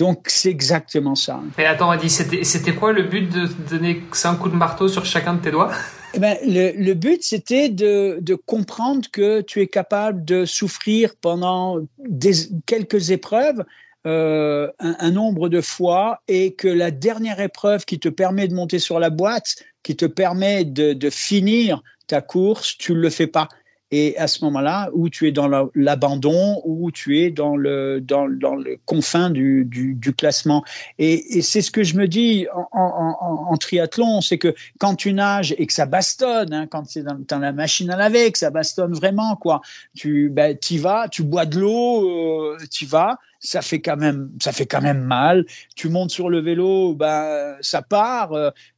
[0.00, 1.42] Donc c'est exactement ça.
[1.58, 5.34] Mais attends, Adi, c'était quoi le but de donner cinq coups de marteau sur chacun
[5.34, 5.72] de tes doigts?
[6.14, 11.12] Eh ben, le, le, but, c'était de, de, comprendre que tu es capable de souffrir
[11.20, 12.32] pendant des,
[12.64, 13.62] quelques épreuves,
[14.06, 18.54] euh, un, un, nombre de fois, et que la dernière épreuve qui te permet de
[18.54, 23.10] monter sur la boîte, qui te permet de, de finir ta course, tu ne le
[23.10, 23.48] fais pas
[23.90, 28.28] et à ce moment-là, où tu es dans l'abandon, où tu es dans le, dans,
[28.28, 30.64] dans le confin du, du, du classement.
[30.98, 34.94] Et, et c'est ce que je me dis en, en, en triathlon, c'est que quand
[34.94, 38.30] tu nages et que ça bastonne, hein, quand c'est dans, dans, la machine à laver,
[38.30, 39.60] que ça bastonne vraiment, quoi,
[39.96, 44.30] tu ben, y vas, tu bois de l'eau, euh, tu vas, ça fait quand même,
[44.40, 45.46] ça fait quand même mal.
[45.74, 48.32] Tu montes sur le vélo, ben ça part,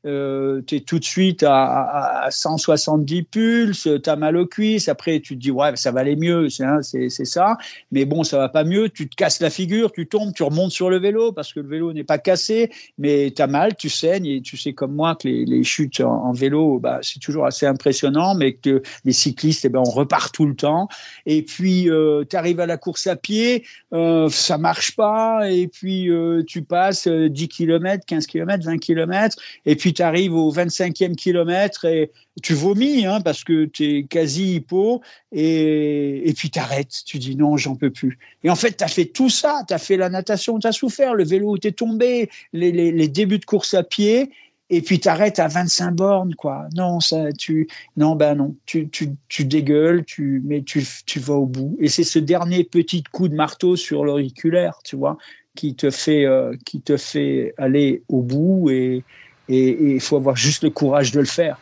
[0.06, 4.88] euh, tu es tout de suite à, à, 170 pulses, tu as mal aux cuisses.
[4.88, 7.56] Après, tu te dis ouais, ça va aller mieux, c'est ça.
[7.90, 8.88] Mais bon, ça va pas mieux.
[8.88, 11.68] Tu te casses la figure, tu tombes, tu remontes sur le vélo parce que le
[11.68, 15.16] vélo n'est pas cassé, mais tu as mal, tu saignes et tu sais comme moi
[15.16, 19.68] que les, chutes en, vélo, bah, c'est toujours assez impressionnant, mais que les cyclistes, eh
[19.68, 20.88] ben, on repart tout le temps.
[21.26, 24.28] Et puis, euh, tu arrives à la course à pied, euh,
[24.58, 29.36] marche pas, et puis euh, tu passes 10 km, 15 km, 20 km,
[29.66, 32.10] et puis tu arrives au 25e kilomètre et
[32.42, 37.18] tu vomis hein, parce que tu es quasi hypo, et, et puis tu arrêtes, tu
[37.18, 38.18] dis non, j'en peux plus.
[38.44, 40.72] Et en fait, tu as fait tout ça, tu as fait la natation, tu as
[40.72, 44.30] souffert, le vélo, tu es tombé, les, les, les débuts de course à pied,
[44.72, 46.66] et puis t'arrêtes à 25 bornes, quoi.
[46.74, 47.68] Non, ça, tu,
[47.98, 51.76] non, ben non, tu, tu, tu dégueules, tu, mais tu, tu vas au bout.
[51.78, 55.18] Et c'est ce dernier petit coup de marteau sur l'auriculaire, tu vois,
[55.54, 59.04] qui te fait, euh, qui te fait aller au bout et
[59.48, 61.58] il faut avoir juste le courage de le faire.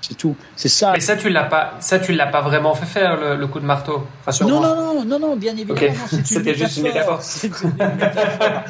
[0.00, 0.36] C'est tout.
[0.54, 0.92] C'est ça.
[0.94, 3.64] Mais ça, tu l'as pas, ça, tu l'as pas vraiment fait faire le, coup de
[3.64, 4.06] marteau.
[4.42, 5.94] Non, non, non, non, non, bien évidemment.
[6.24, 7.20] C'était juste une métaphore.
[7.20, 8.62] C'était une métaphore.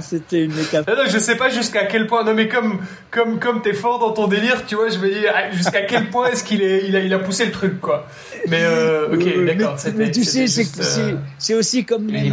[0.00, 0.94] C'était une métaphore.
[0.96, 2.22] Non, je sais pas jusqu'à quel point.
[2.24, 5.26] Non, mais comme, comme, comme t'es fort dans ton délire, tu vois, je me dis
[5.52, 8.06] jusqu'à quel point est-ce qu'il est, il a, il a poussé le truc, quoi.
[8.48, 9.76] Mais euh, ok, d'accord.
[9.96, 12.30] Mais tu sais, euh, c'est aussi comme les,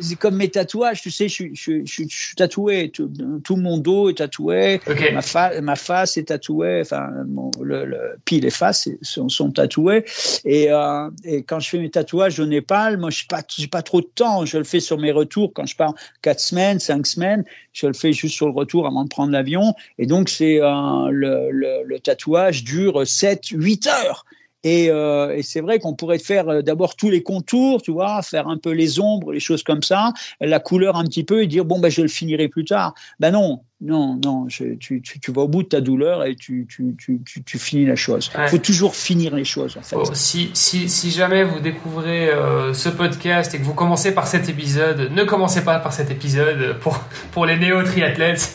[0.00, 3.10] c'est comme mes tatouages, tu sais, je, je, je, je suis tatoué, tout,
[3.42, 4.80] tout, mon dos est tatoué,
[5.12, 9.50] ma, fa ma face est tatouée, enfin, mon, le, le, puis les faces sont, sont
[9.50, 10.04] tatouées.
[10.44, 13.82] Et, euh, et, quand je fais mes tatouages au Népal, moi, je n'ai pas, pas
[13.82, 17.06] trop de temps, je le fais sur mes retours, quand je pars quatre semaines, cinq
[17.06, 19.74] semaines, je le fais juste sur le retour avant de prendre l'avion.
[19.98, 24.24] Et donc, c'est euh, le, le, le tatouage dure 7, 8 heures.
[24.64, 28.22] Et, euh, et c'est vrai qu'on pourrait faire euh, d'abord tous les contours, tu vois,
[28.22, 31.46] faire un peu les ombres, les choses comme ça, la couleur un petit peu et
[31.46, 32.94] dire bon ben je le finirai plus tard.
[33.20, 36.66] Ben non, non, non, tu, tu, tu, vas au bout de ta douleur et tu,
[36.68, 38.30] tu, tu, tu finis la chose.
[38.38, 40.14] Il faut toujours finir les choses, en fait.
[40.14, 44.48] Si, si, si jamais vous découvrez euh, ce podcast et que vous commencez par cet
[44.48, 46.98] épisode, ne commencez pas par cet épisode pour,
[47.32, 48.54] pour les néo-triathlètes.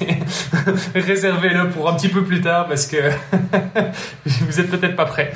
[0.95, 2.97] Réservez-le pour un petit peu plus tard parce que
[4.25, 5.31] vous êtes peut-être pas prêt.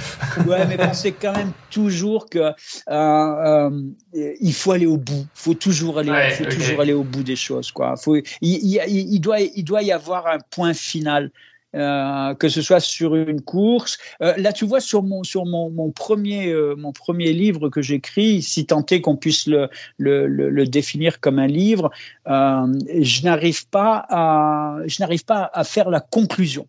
[0.48, 2.52] ouais, mais pensez quand même toujours que euh,
[2.88, 3.70] euh,
[4.14, 5.28] il faut aller au bout.
[5.36, 7.96] Il faut toujours aller, faut toujours aller au bout des choses, quoi.
[7.96, 11.32] Faut, il, il, il, doit, il doit y avoir un point final.
[11.76, 13.98] Euh, que ce soit sur une course.
[14.22, 18.44] Euh, là, tu vois, sur mon, sur mon, premier, euh, mon premier livre que j'écris,
[18.44, 21.90] si tant est qu'on puisse le, le, le, définir comme un livre,
[22.28, 24.78] je n'arrive pas à,
[25.26, 26.68] pas à faire la conclusion.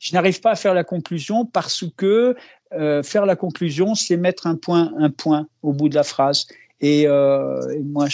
[0.00, 2.34] Je n'arrive pas à faire la conclusion parce que
[2.72, 6.48] faire la conclusion, c'est mettre un point, un point au bout de la phrase.
[6.82, 8.06] Et, euh, et moi,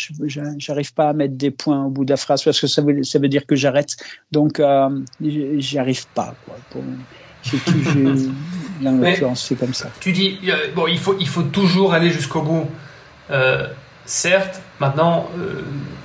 [0.58, 3.02] j'arrive pas à mettre des points au bout de la phrase parce que ça veut,
[3.02, 3.96] ça veut dire que j'arrête.
[4.30, 4.90] Donc, euh,
[5.20, 6.34] j'y arrive pas.
[6.44, 6.56] Quoi.
[6.70, 6.82] Pour,
[8.82, 9.88] là, en l'occurrence, c'est comme ça.
[10.00, 12.66] Tu dis, euh, bon, il faut, il faut toujours aller jusqu'au bout.
[13.30, 13.66] Euh,
[14.04, 15.28] certes, maintenant.
[15.34, 15.62] Il euh,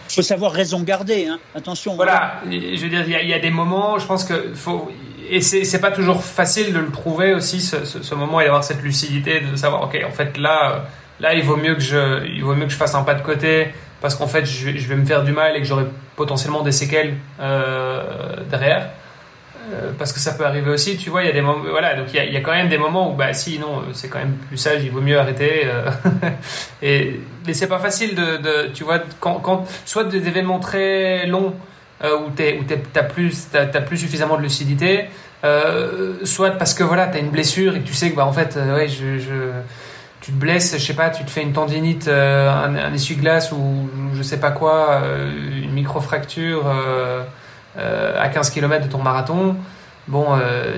[0.07, 1.39] faut savoir raison garder, hein.
[1.55, 1.95] attention.
[1.95, 4.89] Voilà, je veux dire, il y, a, y, a des moments, je pense que faut.
[5.29, 8.63] Et c'est pas toujours facile de le trouver aussi, ce, ce, ce moment, et d'avoir
[8.63, 10.85] cette lucidité de savoir, ok, en fait, là
[11.19, 13.21] Là, il vaut mieux que je, il vaut mieux que je fasse un pas de
[13.21, 13.67] côté
[14.03, 15.85] parce qu'en fait, je, vais me faire du mal et que j'aurai
[16.17, 18.89] potentiellement des séquelles euh, derrière.
[19.71, 21.95] Euh, parce que ça peut arriver aussi, tu vois, il y a des moments, voilà,
[21.95, 24.35] donc il y, a, quand même des moments où, bah, si, non, c'est quand même
[24.49, 25.61] plus sage, il vaut mieux arrêter.
[25.63, 25.89] Euh,
[26.81, 31.55] et, mais c'est pas facile de, tu vois, quand, quand soit des événements très longs
[32.03, 33.47] où tu où t'as plus,
[33.87, 35.05] plus suffisamment de lucidité,
[36.25, 38.57] soit parce que voilà, t'as une blessure et que tu sais que, bah, en fait,
[38.57, 39.17] ouais, je
[40.23, 43.89] tu te blesses, je sais pas, tu te fais une tendinite, euh, un, essuie-glace ou
[44.15, 45.29] je sais pas quoi, euh,
[45.61, 47.23] une micro-fracture euh,
[47.75, 49.57] à 15 km de ton marathon,
[50.07, 50.27] bon,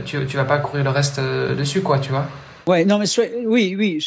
[0.04, 2.26] tu, tu vas pas courir le reste dessus, quoi, tu vois.
[2.68, 3.06] Ouais, non, mais
[3.46, 4.04] oui, oui,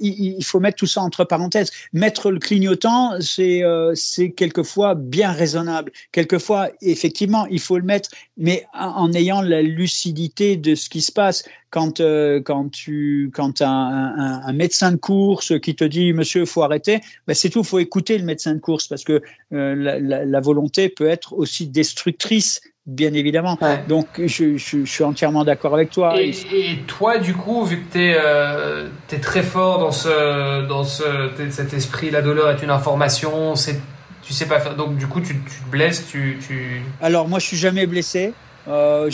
[0.00, 1.70] il, faut mettre tout ça entre parenthèses.
[1.94, 3.94] Mettre le clignotant, c'est euh,
[4.36, 5.90] quelquefois bien raisonnable.
[6.12, 11.12] Quelquefois, effectivement, il faut le mettre, mais en, ayant la lucidité de ce qui se
[11.12, 11.44] passe.
[11.70, 13.66] Quand euh, quand tu quand un,
[14.46, 17.64] un, médecin de course qui te dit Monsieur, faut arrêter, ben c'est tout.
[17.64, 22.60] Faut écouter le médecin de course parce que euh, la volonté peut être aussi destructrice
[22.86, 23.58] bien évidemment.
[23.88, 26.20] Donc je, je, je, suis entièrement d'accord avec toi.
[26.20, 30.66] Et, et, toi, du coup, vu que tu es, euh, es, très fort dans, ce,
[30.66, 33.80] dans ce, cet esprit, la douleur est une information, c'est
[34.22, 34.74] tu sais pas faire.
[34.74, 36.82] Donc du coup, tu, tu te blesses, tu, tu...
[37.00, 38.32] Alors moi, je suis jamais blessé.
[38.66, 39.10] Euh,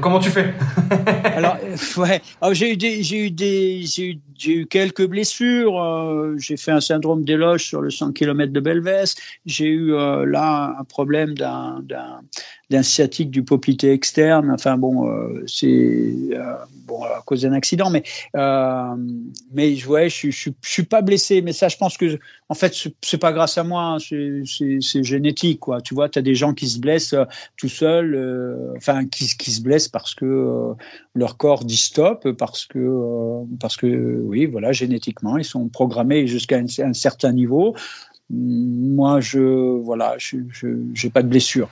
[0.00, 0.54] comment tu fais?
[1.24, 1.58] Alors,
[1.98, 2.22] ouais,
[2.52, 5.78] j'ai eu des, j'ai eu des, j'ai eu, quelques blessures.
[5.78, 9.14] Euh, j'ai fait un syndrome d'éloge sur le 100 km de Belvès.
[9.44, 11.82] J'ai eu euh, là un problème d'un,
[12.70, 14.50] d'un, sciatique du poplité externe.
[14.50, 16.54] Enfin bon, euh, c'est euh,
[16.86, 18.02] bon à cause d'un accident, mais
[18.36, 18.94] euh,
[19.52, 21.42] mais ouais, je, je, je, suis pas blessé.
[21.42, 23.82] Mais ça, je pense que en fait, c'est pas grâce à moi.
[23.82, 25.80] Hein, c'est génétique, quoi.
[25.80, 27.14] Tu vois, tu as des gens qui se blessent
[27.56, 30.74] tout seuls, enfin qui, qui se blessent parce que
[31.14, 36.58] leur corps dit stop, parce que parce que oui, voilà, génétiquement, ils sont programmés jusqu'à
[36.58, 37.74] un, un certain niveau
[38.30, 39.40] moi je
[39.80, 40.38] voilà je
[40.94, 41.68] j'ai pas de blessure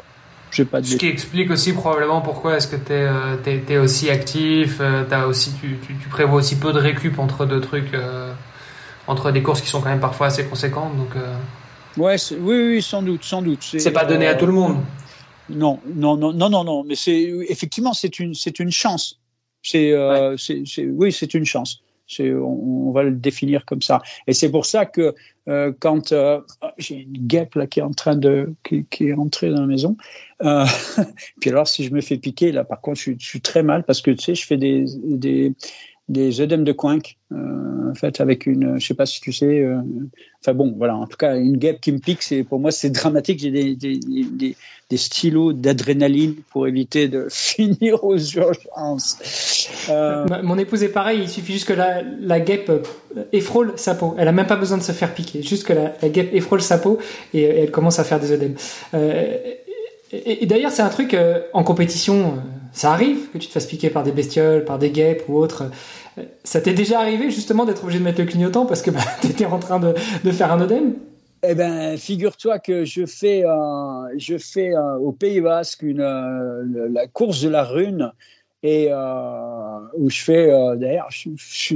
[0.53, 2.93] ce qui explique aussi probablement pourquoi est-ce que tu
[3.51, 7.47] es, es, aussi actif, euh, as aussi, tu, tu, prévois aussi peu de récup entre
[7.47, 8.33] deux trucs, euh,
[9.07, 10.97] entre des courses qui sont quand même parfois assez conséquentes.
[10.97, 11.37] Donc, euh.
[11.97, 13.61] ouais, oui, oui, sans doute, sans doute.
[13.63, 14.77] C'est pas donné à tout le monde.
[15.49, 19.19] Non, non, non, non, non, non, mais c'est effectivement c'est une, c'est une chance.
[19.63, 19.95] C'est,
[20.87, 21.81] oui, c'est une chance.
[22.21, 24.03] On, va le définir comme ça.
[24.27, 25.15] Et c'est pour ça que
[25.49, 26.41] euh, quand euh,
[26.79, 29.97] j'ai une guêpe là qui est en train de qui, est entrée dans la maison.
[30.43, 30.65] Euh,
[31.41, 34.03] puis alors si je me fais piquer là, par contre, je, suis très mal parce
[34.03, 35.55] que tu sais, je fais des
[36.09, 39.61] des œdèmes de coinque, euh, en fait, avec une, je sais pas si tu sais,
[39.61, 39.79] euh,
[40.41, 42.91] enfin bon, voilà, en tout cas, une guêpe qui me pique, c'est pour moi c'est
[42.91, 43.39] dramatique.
[43.39, 44.57] J'ai des, des, des,
[44.91, 49.69] des, stylos d'adrénaline pour éviter de finir aux urgences.
[49.91, 50.27] Euh...
[50.43, 54.15] Mon épouse est pareil, il suffit juste que la, la guêpe euh, effrôle sa peau.
[54.19, 56.61] Elle a même pas besoin de se faire piquer, juste que la, la guêpe effrôle
[56.61, 56.99] sa peau
[57.33, 58.57] et, elle commence à faire des œdèmes.
[60.13, 61.17] Euh, et, d'ailleurs, c'est un truc
[61.53, 62.43] en compétition
[62.73, 65.65] ça arrive que tu te fasses piquer par des bestioles, par des guêpes ou autres.
[66.43, 69.29] Ça t'est déjà arrivé justement d'être obligé de mettre le clignotant parce que bah, tu
[69.29, 69.95] étais en train de,
[70.25, 70.95] de faire un œdème?
[71.45, 76.89] Eh ben, figure-toi que je fais, euh, je fais euh, au Pays Basque une, euh,
[76.91, 78.13] la course de la rune
[78.63, 80.47] et euh, où je fais,
[80.77, 81.09] d'ailleurs,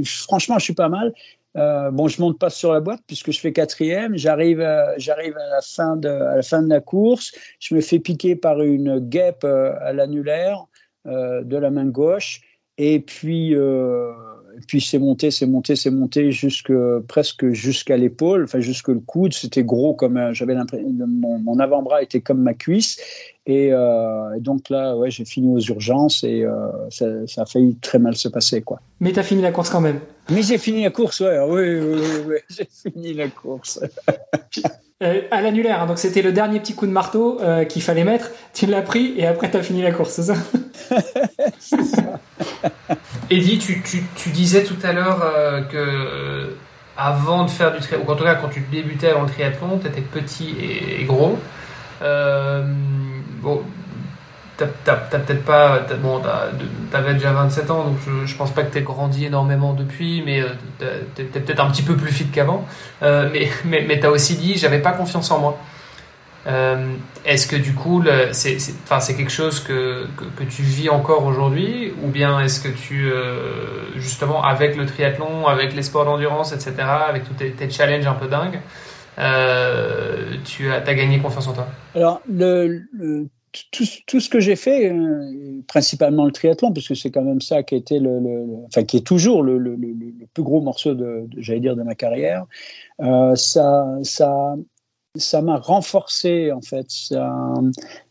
[0.05, 1.13] franchement, je suis pas mal.
[1.55, 4.15] Bon, je monte pas sur la boîte puisque je fais quatrième.
[4.17, 4.65] J'arrive,
[4.97, 7.33] j'arrive à la fin de, la course.
[7.59, 10.67] Je me fais piquer par une guêpe à l'annulaire.
[11.07, 12.41] Euh, de la main gauche.
[12.77, 14.11] Et puis, euh,
[14.65, 16.73] puis c'est monté, c'est monté, c'est monté jusque
[17.07, 19.33] presque jusqu'à l'épaule, enfin jusque le coude.
[19.33, 22.99] C'était gros comme j'avais l'impression, mon, mon avant-bras était comme ma cuisse.
[23.45, 26.45] Et, euh, donc là, ouais, j'ai fini aux urgences et
[26.89, 28.81] ça, ça, a failli très mal se passer, quoi.
[28.99, 30.01] Mais tu as fini la course quand même.
[30.29, 33.79] Mais j'ai fini la course, ouais, oui, oui, oui, j'ai fini la course.
[35.03, 38.03] Euh, à l'annulaire, hein, donc c'était le dernier petit coup de marteau euh, qu'il fallait
[38.03, 38.31] mettre.
[38.55, 40.33] Tu l'as pris et après tu as fini la course, c'est ça
[43.29, 46.55] Eddie, tu, tu, tu, disais tout à l'heure euh, que
[46.95, 49.79] avant de faire du triathlon, ou en tout cas quand tu débutais dans le triathlon,
[49.79, 51.37] tu étais petit et, gros.
[52.01, 53.63] bon,
[54.57, 55.79] t'as peut-être pas.
[56.01, 56.21] bon,
[56.91, 60.41] t'avais déjà 27 ans, donc je, je pense pas que t'aies grandi énormément depuis, mais
[60.41, 62.65] euh, t'es peut-être un petit peu plus fit qu'avant.
[63.03, 65.57] Euh, mais mais, mais t'as aussi dit, j'avais pas confiance en moi.
[66.47, 66.93] Euh,
[67.25, 71.91] Est-ce que du coup, c'est c'est quelque chose que, que, que, tu vis encore aujourd'hui,
[72.03, 76.73] ou bien est-ce que tu, euh, justement, avec le triathlon, avec les sports d'endurance, etc.,
[77.09, 78.59] avec tous tes, tes, challenges un peu dingues,
[79.19, 81.67] euh, tu as, gagné confiance en toi?
[81.95, 83.27] Alors, le, le
[83.71, 87.41] tout, tout, ce que j'ai fait, euh, principalement le triathlon, parce que c'est quand même
[87.41, 89.57] ça qui a été le, le, enfin qui est toujours le,
[90.33, 92.45] plus gros morceau de j'allais dire, de ma carrière.
[93.01, 94.55] Euh, ça, ça,
[95.17, 96.87] ça m'a renforcé en fait.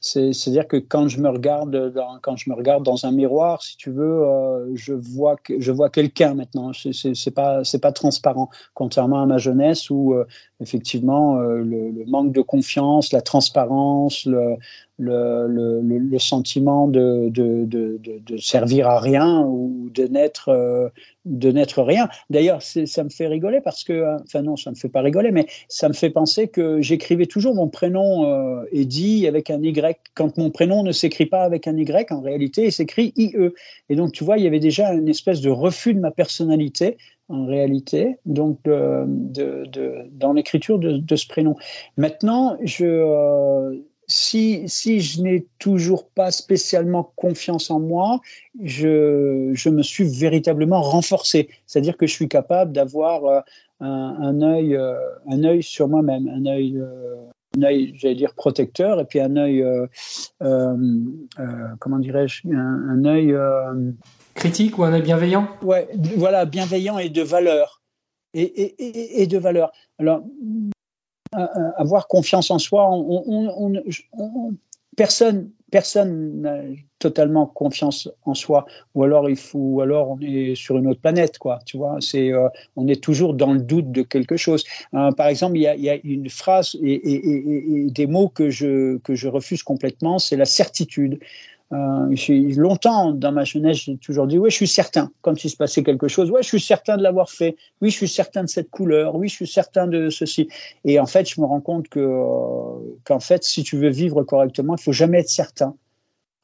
[0.00, 3.76] C'est-à-dire que quand je me regarde dans, quand je me regarde dans un miroir, si
[3.76, 6.72] tu veux, euh, je vois que je vois quelqu'un maintenant.
[6.72, 10.26] C'est pas c'est pas transparent, contrairement à ma jeunesse où euh,
[10.61, 14.57] effectivement euh, le, le, manque de confiance, la transparence, le,
[14.99, 20.88] le, le, sentiment de, de, de, servir à rien ou de n'être euh,
[21.24, 22.09] de n'être rien.
[22.30, 25.32] D'ailleurs, ça me fait rigoler parce que, euh, enfin non, ça me fait pas rigoler,
[25.32, 28.64] mais ça me fait penser que j'écrivais toujours mon prénom euh,
[29.26, 29.99] avec un Y.
[30.14, 33.34] Quand mon prénom ne s'écrit pas avec un Y, en réalité, il s'écrit IE.
[33.90, 36.97] Et donc, tu vois, il y avait déjà une espèce de refus de ma personnalité
[37.28, 41.57] en réalité, donc de, de, dans l'écriture de, de, ce prénom.
[41.97, 48.20] Maintenant, je si, si je n'ai toujours pas spécialement confiance en moi,
[48.62, 51.48] je, je me suis véritablement renforcé.
[51.66, 53.40] C'est-à-dire que je suis capable d'avoir euh,
[53.80, 54.94] un, un, œil, euh,
[55.28, 57.16] un œil sur moi-même, un œil, euh,
[57.59, 59.86] un œil, j'allais dire protecteur, et puis un œil, euh,
[61.80, 63.34] comment dirais-je, un, un œil
[64.34, 65.48] critique ou un œil bienveillant?
[65.62, 67.82] Ouais, voilà, bienveillant et de valeur.
[68.34, 69.72] Et, et, et de valeur.
[69.98, 70.22] Alors,
[71.33, 72.89] avoir confiance en soi.
[72.91, 74.55] On, on, on,
[74.97, 76.61] personne, personne n'a
[76.99, 81.39] totalement confiance en soi, ou alors il faut, alors on est sur une autre planète,
[81.39, 81.61] quoi.
[81.66, 84.64] Tu vois, c'est, euh, on est toujours dans le doute de quelque chose.
[84.95, 88.97] Euh, par exemple, il y, a, une phrase et, et, et, des mots que je
[88.99, 91.20] que je refuse complètement, c'est la certitude.
[91.73, 92.14] Euh,
[92.57, 95.83] longtemps dans ma jeunesse, j'ai toujours dit oui, je suis certain quand il se passait
[95.83, 96.31] quelque chose.
[96.31, 97.57] Ouais, je suis certain de l'avoir fait.
[97.81, 99.17] Oui, je suis certain de cette couleur.
[99.17, 100.49] Oui, je suis certain de ceci.
[100.85, 102.01] Et en fait, je me rends compte que
[103.05, 105.75] qu'en fait, si tu veux vivre correctement, il faut jamais être certain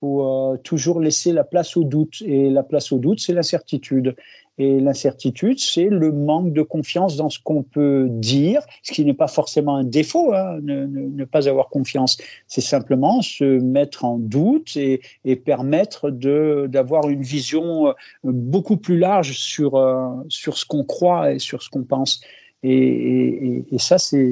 [0.02, 2.22] faut euh, toujours laisser la place au doute.
[2.26, 4.16] Et la place au doute, c'est l'incertitude.
[4.58, 9.14] Et l'incertitude, c'est le manque de confiance dans ce qu'on peut dire, ce qui n'est
[9.14, 12.18] pas forcément un défaut, hein, ne, pas avoir confiance.
[12.48, 17.92] C'est simplement se mettre en doute et, et permettre d'avoir une vision euh,
[18.24, 19.30] beaucoup plus large
[19.60, 22.20] euh, sur ce qu'on croit et sur ce qu'on pense.
[22.64, 24.24] Et, et, et, ça, c'est,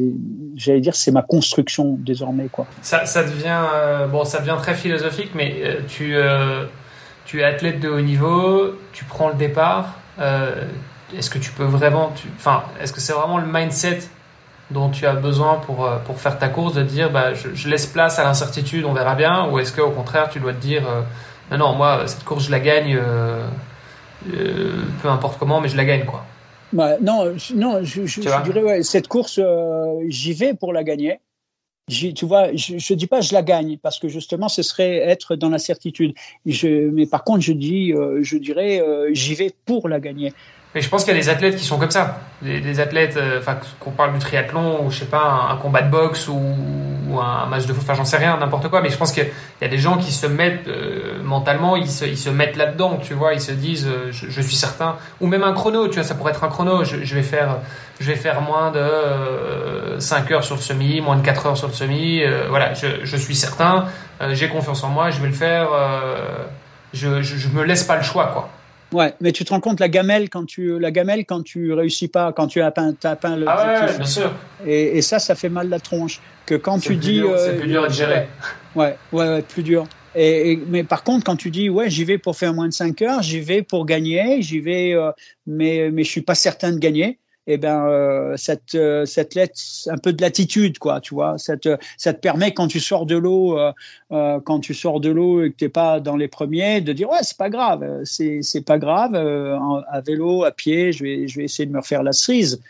[0.55, 2.67] j'allais dire, c'est ma construction désormais, quoi.
[2.81, 6.67] Ça, ça devient, euh, bon, ça devient très philosophique, mais euh, tu, euh,
[7.25, 9.97] tu es athlète de haut niveau, tu prends le départ.
[10.21, 10.65] Euh,
[11.17, 13.99] est-ce que tu peux vraiment, enfin, est-ce que c'est vraiment le mindset
[14.71, 17.69] dont tu as besoin pour, euh, pour faire ta course de dire, bah, je, je
[17.69, 20.85] laisse place à l'incertitude, on verra bien, ou est-ce qu'au contraire, tu dois te dire,
[21.51, 22.97] non, non, moi, cette course, je la gagne,
[25.03, 26.25] peu importe comment, mais je la gagne, quoi.
[26.73, 30.85] Bah, non, non, je, je, je dirais ouais, cette course, euh, j'y vais pour la
[30.85, 31.21] gagner.
[31.89, 35.35] Tu vois, je, je dis pas je la gagne parce que justement ce serait être
[35.35, 36.15] dans la certitude.
[36.47, 40.33] Je, mais par contre, je dis, euh, je dirais, euh, j'y vais pour la gagner.
[40.75, 42.21] Mais je pense qu'il y a des athlètes qui sont comme ça.
[42.43, 45.91] Des, athlètes, euh, enfin, qu'on parle du triathlon ou je sais pas, un, combat de
[45.91, 46.39] boxe ou,
[47.21, 48.81] un match de foot, enfin, j'en sais rien, n'importe quoi.
[48.81, 49.27] Mais je pense qu'il
[49.61, 52.99] y a des gens qui se mettent euh, mentalement, ils se, ils se mettent là-dedans,
[53.03, 53.35] tu vois.
[53.35, 54.97] Ils se disent, euh, je, suis certain.
[55.21, 56.85] Ou même un chrono, tu vois, ça pourrait être un chrono.
[56.85, 57.57] Je, vais faire,
[57.99, 61.67] je vais faire moins de 5 heures sur le semi, moins de 4 heures sur
[61.67, 62.23] le semi.
[62.49, 63.87] voilà, je, je suis certain.
[64.31, 65.69] J'ai confiance en moi, je vais le faire.
[66.95, 68.51] je, je me laisse pas le choix, quoi.
[68.93, 72.09] Ouais, mais tu te rends compte la gamelle quand tu la gamelle quand tu réussis
[72.09, 74.33] pas, quand tu as peint, as peint le ah ouais, bien sûr.
[74.67, 76.21] Et, et, ça, ça fait mal la tronche.
[76.47, 78.29] Que quand tu dis, dur, euh, c'est plus dur à gérer.
[78.77, 79.89] Ouais, ouais, ouais, plus dur.
[80.15, 82.73] Et, et, mais par contre, quand tu dis ouais, j'y vais pour faire moins de
[82.73, 85.11] 5 heures, j'y vais pour gagner, j'y vais, euh,
[85.47, 87.19] mais mais je suis pas certain de gagner
[87.53, 91.37] eh ben euh, cette euh, cette lettre un peu de latitude quoi tu vois.
[91.39, 93.73] Ça te ça te permet quand tu sors de l'eau euh,
[94.13, 97.11] euh quand tu sors de l'eau et que t'es pas dans les premiers de dire
[97.11, 101.39] ouais c'est pas grave c'est c'est pas grave à vélo à pied je vais je
[101.39, 102.61] vais essayer de me refaire la cerise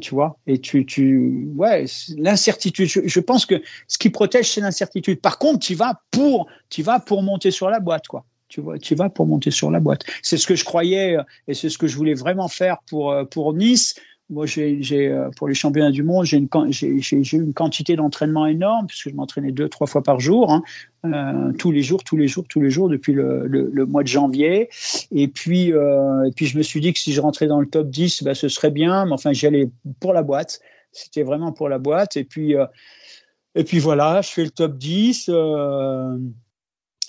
[0.00, 0.38] tu vois.
[0.46, 1.84] Et tu tu ouais
[2.16, 2.88] l'incertitude.
[2.88, 5.20] Je, je, pense que ce qui protège c'est l'incertitude.
[5.20, 8.78] Par contre tu vas pour tu vas pour monter sur la boîte quoi tu vois,
[8.78, 10.02] tu vas pour monter sur la boîte.
[10.22, 13.12] C'est ce que je croyais euh, et c'est ce que je voulais vraiment faire pour
[13.12, 13.94] euh, pour Nice.
[14.28, 16.40] Moi, j'ai, euh, pour les championnats du monde, j'ai
[16.70, 21.72] j'ai une quantité d'entraînement énorme puisque je m'entraînais deux trois fois par jour, hein, tous
[21.72, 24.68] les jours, tous les jours, tous les jours depuis le, mois de janvier.
[25.10, 27.90] Et puis et puis je me suis dit que si je rentrais dans le top
[27.90, 29.04] 10, bah, ce serait bien.
[29.04, 30.60] Mais enfin, j'y allais pour la boîte.
[30.92, 32.16] C'était vraiment pour la boîte.
[32.16, 32.54] Et puis
[33.56, 35.28] et puis voilà, je fais le top 10.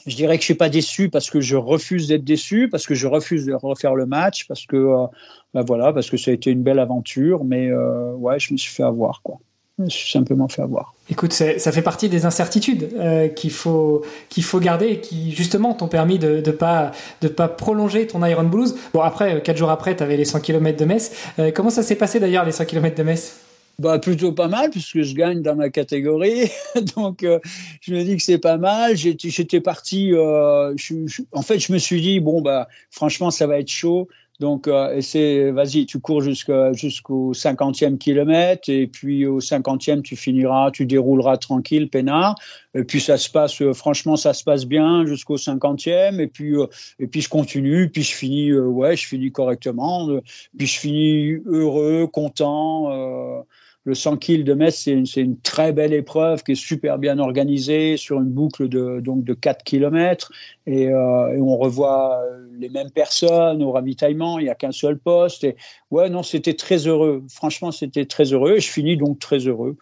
[0.07, 2.85] Euh, je dirais que je suis pas déçu parce que je refuse d'être déçu, parce
[2.85, 5.07] que je refuse de refaire le match, parce que euh,
[5.53, 8.57] ben voilà, parce que ça a été une belle aventure, mais euh, ouais, je me
[8.57, 9.39] suis fait avoir quoi.
[9.79, 10.93] Je me suis simplement fait avoir.
[11.09, 15.73] Écoute, ça fait partie des incertitudes euh, qu'il faut qu'il faut garder et qui justement
[15.73, 16.91] t'ont permis de de pas
[17.21, 18.75] de pas prolonger ton Iron Blues.
[18.93, 21.11] Bon après, quatre jours après, tu avais les 100 km de Metz.
[21.39, 23.40] Euh, comment ça s'est passé d'ailleurs les 100 km de Metz?
[23.81, 26.51] Bah, plutôt pas mal puisque je gagne dans ma catégorie.
[26.95, 27.39] Donc, euh,
[27.81, 28.95] je me dis que c'est pas mal.
[28.95, 30.13] J'étais parti.
[30.13, 33.69] Euh, je, je, en fait, je me suis dit bon bah franchement ça va être
[33.69, 34.07] chaud.
[34.41, 40.15] Donc, euh, c'est vas-y, tu cours jusqu'au jusqu'au 50e kilomètre et puis au 50e tu
[40.15, 42.33] finiras, tu dérouleras tranquille, peinard.
[42.73, 46.19] Et puis ça se passe, euh, franchement, ça se passe bien jusqu'au 50e.
[46.19, 46.65] Et puis euh,
[46.97, 50.09] et puis je continue, puis je finis, euh, ouais, je finis correctement.
[50.57, 53.45] puis je finis heureux, content
[53.83, 57.17] le 100 kg de Metz, c'est une, une, très belle épreuve qui est super bien
[57.17, 60.31] organisée sur une boucle de, donc de 4 km.
[60.67, 62.21] Et, euh, et on revoit
[62.59, 65.43] les mêmes personnes au ravitaillement, il n'y a qu'un seul poste.
[65.43, 65.55] Et
[65.89, 67.23] ouais, non, c'était très heureux.
[67.29, 68.57] Franchement, c'était très heureux.
[68.57, 69.77] Et je finis donc très heureux.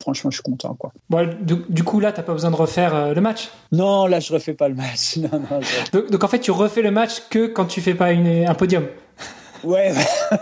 [0.00, 0.74] Franchement, je suis content.
[0.74, 0.92] Quoi.
[1.10, 3.50] Bon, du, du coup, là, tu n'as pas besoin de refaire euh, le match?
[3.72, 5.16] Non, là, je refais pas le match.
[5.16, 5.90] Non, non, je...
[5.90, 8.54] donc, donc, en fait, tu refais le match que quand tu fais pas une, un
[8.54, 8.86] podium
[9.64, 9.92] Ouais,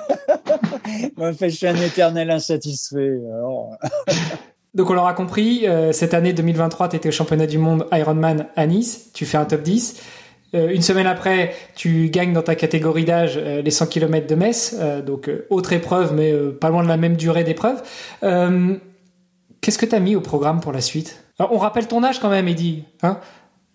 [1.38, 3.18] fait, je suis un éternel insatisfait.
[4.74, 8.48] Donc on l'aura compris, euh, cette année 2023, tu étais au championnat du monde Ironman
[8.56, 10.02] à Nice, tu fais un top 10.
[10.54, 14.34] Euh, une semaine après, tu gagnes dans ta catégorie d'âge euh, les 100 km de
[14.34, 14.76] Metz,
[15.06, 17.82] donc autre épreuve, mais pas loin de la même durée d'épreuve.
[18.20, 21.24] Qu'est-ce que tu as mis au programme pour la suite?
[21.38, 22.84] On rappelle ton âge quand même, Eddy.
[23.02, 23.18] Hein?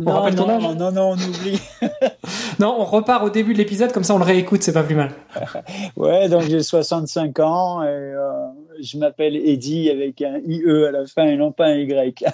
[0.05, 1.59] On rappelle ton âge Non, non, on oublie.
[2.59, 4.95] non, on repart au début de l'épisode, comme ça on le réécoute, c'est pas plus
[4.95, 5.11] mal.
[5.97, 8.31] ouais, donc j'ai 65 ans et euh,
[8.81, 12.25] je m'appelle Eddie avec un IE à la fin et non pas un Y.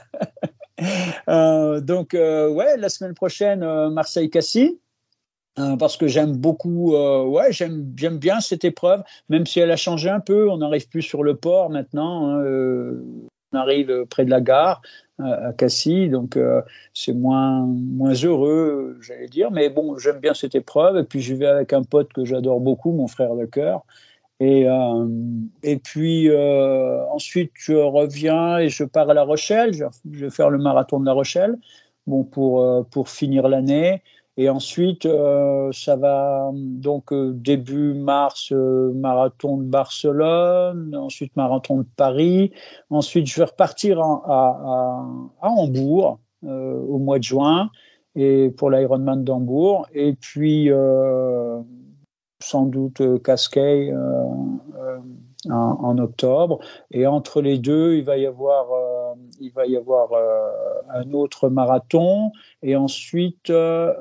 [1.30, 4.78] euh, donc, euh, ouais, la semaine prochaine, Marseille-Cassis.
[5.80, 10.20] parce que j'aime beaucoup, ouais, j'aime bien cette épreuve, même si elle a changé un
[10.20, 10.52] peu.
[10.52, 12.30] On n'arrive plus sur le port maintenant.
[12.30, 12.44] Hein,
[13.54, 14.82] on arrive près de la gare
[15.20, 16.62] à Cassis, donc euh,
[16.94, 20.98] c'est moins moins heureux, j'allais dire, mais bon, j'aime bien cette épreuve.
[20.98, 23.86] Et puis je vais avec un pote que j'adore beaucoup, mon frère de cœur.
[24.42, 25.08] Et euh,
[25.64, 29.74] et puis euh, ensuite je reviens et je pars à La Rochelle.
[29.74, 31.58] Je, je vais faire le marathon de La Rochelle,
[32.08, 34.02] bon pour pour finir l'année.
[34.38, 41.78] Et ensuite, euh, ça va donc euh, début mars, euh, marathon de Barcelone, ensuite marathon
[41.80, 42.52] de Paris.
[42.90, 45.06] Ensuite, je vais repartir à, à,
[45.42, 47.72] à, Hambourg au mois de juin
[48.16, 49.88] et pour l'Ironman d'Hambourg.
[49.94, 50.70] Et puis,
[52.40, 53.92] sans doute Cascais
[55.50, 56.60] en, en, octobre.
[56.92, 60.52] Et entre les deux, il va y avoir, euh, il va y avoir euh,
[60.94, 62.32] un autre marathon.
[62.62, 63.94] Et ensuite, euh,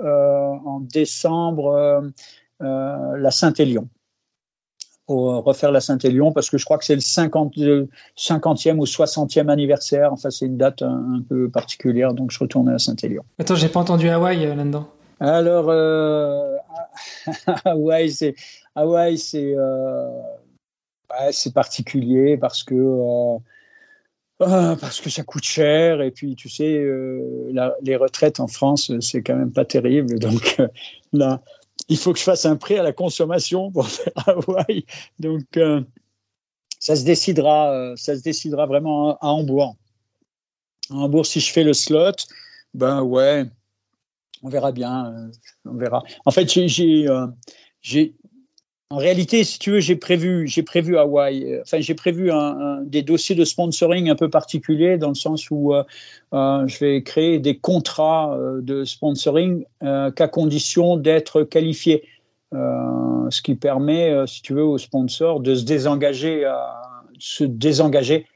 [0.64, 2.12] en décembre,
[2.60, 3.88] la Saint-Élion.
[5.06, 7.56] Refaire la Saint-Élion parce que je crois que c'est le 50,
[8.16, 10.14] 50e ou 60e anniversaire.
[10.14, 13.22] Enfin, c'est une date un, peu particulière, donc je retourne à Saint-Élion.
[13.38, 14.88] Attends, j'ai pas entendu Hawaï là-dedans.
[15.20, 15.68] Alors,
[17.66, 18.34] Hawaï, c'est
[18.74, 19.54] Hawaï, c'est
[21.32, 23.38] c'est particulier parce que euh,
[24.42, 26.00] euh, parce que ça coûte cher.
[26.02, 27.52] Et puis tu sais euh,
[27.82, 30.18] les retraites en France c'est quand même pas terrible.
[30.18, 30.60] Donc
[31.12, 31.42] là
[31.88, 34.86] il faut que je fasse un prêt à la consommation pour faire Hawaï.
[35.18, 35.44] Donc
[36.78, 39.76] ça se décidera ça se décidera vraiment à Hambourg.
[40.90, 42.12] À Hambourg si je fais le slot
[42.74, 43.44] ben ouais
[44.42, 45.30] on verra bien
[45.64, 46.02] on verra.
[46.24, 47.06] En fait j'ai
[47.80, 48.14] j'ai
[48.90, 51.52] en réalité, si tu veux, j'ai prévu, j'ai prévu Hawaï.
[51.52, 55.50] Euh, enfin, j'ai prévu un, des dossiers de sponsoring un peu particuliers dans le sens
[55.50, 55.82] où euh,
[56.34, 62.04] euh, je vais créer des contrats de sponsoring qu'à condition d'être qualifié.
[62.52, 66.48] ce qui permet, si tu veux, aux sponsors de se désengager,
[67.18, 68.26] se désengager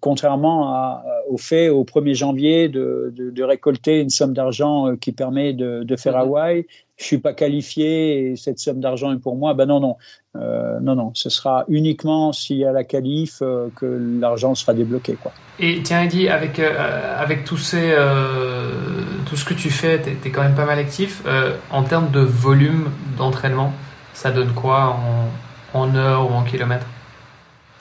[0.00, 5.12] contrairement à, au fait au 1er janvier de, de, de récolter une somme d'argent qui
[5.12, 6.20] permet de, de faire mhm.
[6.20, 6.66] Hawaï
[6.98, 9.54] je suis pas qualifié et cette somme d'argent est pour moi.
[9.54, 9.96] Ben non, non,
[10.36, 11.12] euh, non, non.
[11.14, 13.86] Ce sera uniquement s'il y a la qualif euh, que
[14.20, 15.32] l'argent sera débloqué, quoi.
[15.60, 17.94] Et tiens, Eddie, avec euh, avec tous ces
[19.26, 21.22] tout ce que tu fais, tu es, quand même pas mal actif.
[21.70, 23.72] en termes de volume d'entraînement,
[24.12, 24.96] ça donne quoi
[25.74, 26.86] en, en heures ou en kilomètres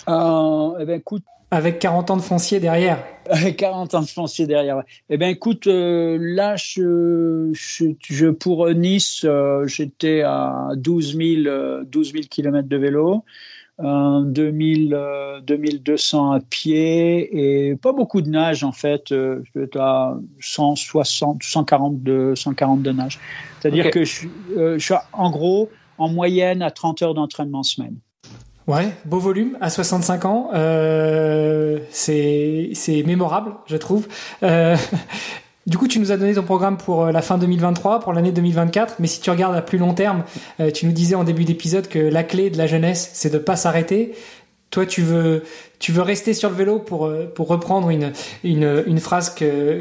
[0.08, 3.04] Eh ben, écoute, avec 40 ans de foncier derrière.
[3.30, 4.84] Avec 40 ans de foncier derrière.
[5.10, 12.12] Eh bien, écoute, euh, là, je, je, pour Nice, euh, j'étais à 12 000, 12
[12.12, 13.24] 000 km de vélo,
[13.80, 14.98] euh, 2000,
[15.46, 19.12] 2200 à pied et pas beaucoup de nage, en fait.
[19.12, 23.20] Euh, je suis à 160, 140 de, 140 de nage.
[23.60, 27.98] C'est-à-dire que je, je suis en gros en moyenne à 30 heures d'entraînement semaine.
[28.68, 34.08] Ouais, beau volume à 65 ans, euh, c'est mémorable, je trouve.
[34.44, 34.76] Euh,
[35.68, 38.34] du coup, tu nous as donné ton programme pour euh, la fin 2023, pour l'année
[38.34, 40.24] 2024, mais si tu regardes à plus long terme,
[40.60, 43.38] euh, tu nous disais en début d'épisode que la clé de la jeunesse, c'est de
[43.38, 44.16] pas s'arrêter.
[44.70, 45.44] Toi, tu veux,
[45.80, 48.12] tu veux rester sur le vélo pour, pour reprendre une,
[48.44, 49.34] une, une phrase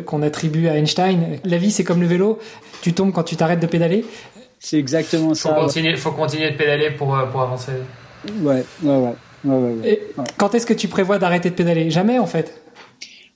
[0.07, 1.41] qu'on attribue à Einstein.
[1.43, 2.39] La vie, c'est comme le vélo.
[2.83, 4.05] Tu tombes quand tu t'arrêtes de pédaler.
[4.61, 5.53] C'est exactement ça.
[5.53, 7.73] Faut continuer, faut continuer de pédaler pour, pour avancer.
[8.41, 9.13] Ouais, ouais,
[9.45, 10.01] ouais.
[10.37, 11.91] Quand est-ce que tu prévois d'arrêter de pédaler?
[11.91, 12.61] Jamais, en fait?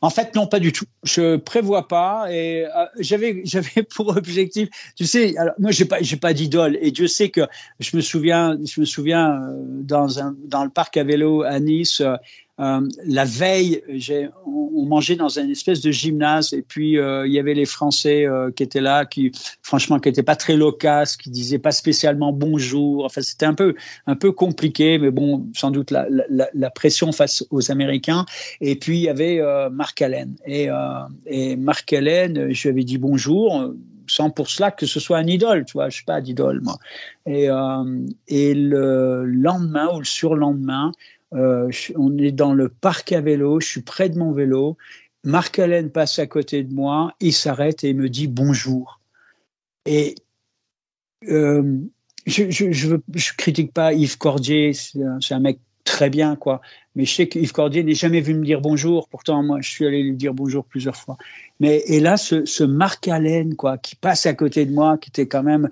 [0.02, 0.86] En fait, non, pas du tout.
[1.02, 2.26] Je prévois pas.
[2.30, 6.78] Et euh, j'avais, j'avais pour objectif, tu sais, alors moi, j'ai pas, j'ai pas d'idole.
[6.80, 7.42] Et Dieu sait que
[7.80, 11.60] je me souviens, je me souviens euh, dans un, dans le parc à vélo à
[11.60, 12.00] Nice.
[12.00, 12.16] Euh,
[12.60, 13.82] euh, la veille,
[14.44, 18.26] on, mangeait dans une espèce de gymnase et puis euh, il y avait les Français
[18.26, 19.32] euh, qui étaient là, qui
[19.62, 23.04] franchement qui n'étaient pas très loquaces, qui disaient pas spécialement bonjour.
[23.04, 23.74] Enfin, c'était un peu
[24.06, 28.26] un peu compliqué, mais bon, sans doute la, pression face aux Américains.
[28.60, 29.40] Et puis il y avait
[29.70, 30.68] Marc Allen et,
[31.26, 33.74] et Marc Allen, je lui avais dit bonjour
[34.06, 36.78] sans pour cela que ce soit un idole, tu vois, je suis pas d'idole moi.
[37.26, 37.48] Et,
[38.28, 40.92] et le lendemain ou le surlendemain,
[41.34, 44.76] euh, on est dans le parc à vélo, je suis près de mon vélo.
[45.24, 49.00] Marc Allen passe à côté de moi, il s'arrête et il me dit bonjour.
[49.86, 50.14] Et
[51.28, 51.78] euh,
[52.26, 56.60] je, je, critique pas Yves Cordier, c'est un, mec très bien, quoi.
[56.94, 59.08] mais je sais qu'Yves Cordier n'est jamais venu me dire bonjour.
[59.08, 61.16] Pourtant, moi, je suis allé lui dire bonjour plusieurs fois.
[61.58, 65.26] Mais et là, ce, Marc Allen, quoi, qui passe à côté de moi, qui était
[65.26, 65.68] quand même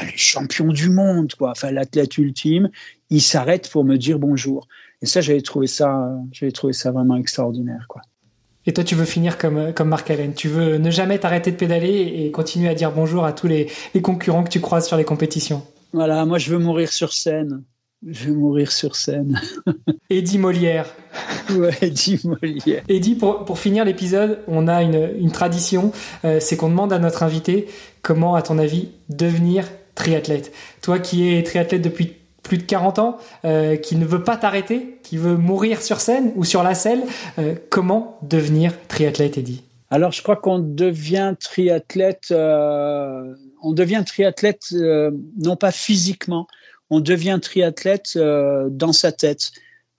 [0.00, 2.70] le champion du monde, quoi, l'athlète ultime,
[3.10, 4.68] il s'arrête pour me dire bonjour.
[5.02, 8.02] Et ça, j'avais trouvé ça, j'avais trouvé ça vraiment extraordinaire, quoi.
[8.66, 10.34] Et toi, tu veux finir comme, comme Marc Allen.
[10.34, 13.68] Tu veux ne jamais t'arrêter de pédaler et continuer à dire bonjour à tous les,
[13.94, 15.62] les concurrents que tu croises sur les compétitions.
[15.92, 17.62] Voilà, moi, je veux mourir sur scène.
[18.06, 19.40] Je vais mourir sur scène.
[20.10, 20.86] Eddie Molière.
[21.50, 22.82] Ouais, Eddie Molière.
[22.88, 25.92] Eddie, pour, pour finir l'épisode, on a une, une tradition,
[26.24, 27.66] euh, c'est qu'on demande à notre invité
[28.02, 30.52] comment, à ton avis, devenir triathlète.
[30.80, 34.98] Toi qui es triathlète depuis plus de 40 ans, euh, qui ne veut pas t'arrêter,
[35.02, 37.02] qui veut mourir sur scène ou sur la selle,
[37.38, 44.72] euh, comment devenir triathlète, Eddie Alors, je crois qu'on devient triathlète, euh, on devient triathlète
[44.72, 46.46] non pas physiquement,
[46.88, 49.52] on devient triathlète dans sa tête.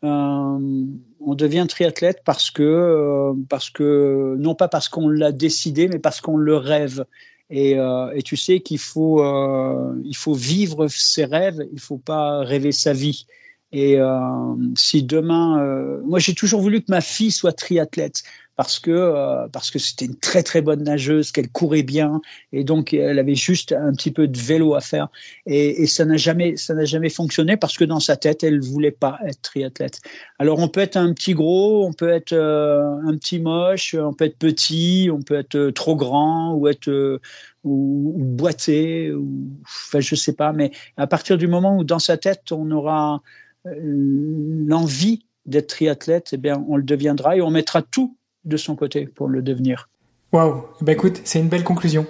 [0.04, 6.22] On devient triathlète parce que, parce que non pas parce qu'on l'a décidé, mais parce
[6.22, 7.06] qu'on le rêve.
[7.52, 12.40] Et, euh, tu sais qu'il faut, euh, il faut vivre ses rêves, il faut pas
[12.40, 13.28] rêver sa vie.
[13.72, 18.24] Et euh, si demain, euh, moi j'ai toujours voulu que ma fille soit triathlète
[18.58, 22.22] parce que euh, parce que c'était une très très bonne nageuse, qu'elle courait bien
[22.52, 25.08] et donc elle avait juste un petit peu de vélo à faire
[25.46, 28.62] et, et ça n'a jamais ça n'a jamais fonctionné parce que dans sa tête elle
[28.62, 30.02] voulait pas être triathlète.
[30.38, 34.14] Alors on peut être un petit gros, on peut être euh, un petit moche, on
[34.14, 37.20] peut être petit, on peut être trop grand ou être
[37.64, 42.00] ou, ou boité ou enfin je sais pas mais à partir du moment où dans
[42.00, 43.22] sa tête on aura
[43.66, 48.16] l'envie d'être triathlète, eh bien, on le deviendra et on mettra tout
[48.46, 49.90] de son côté pour le devenir.
[50.34, 52.08] Waouh, bah écoute, c'est une belle conclusion.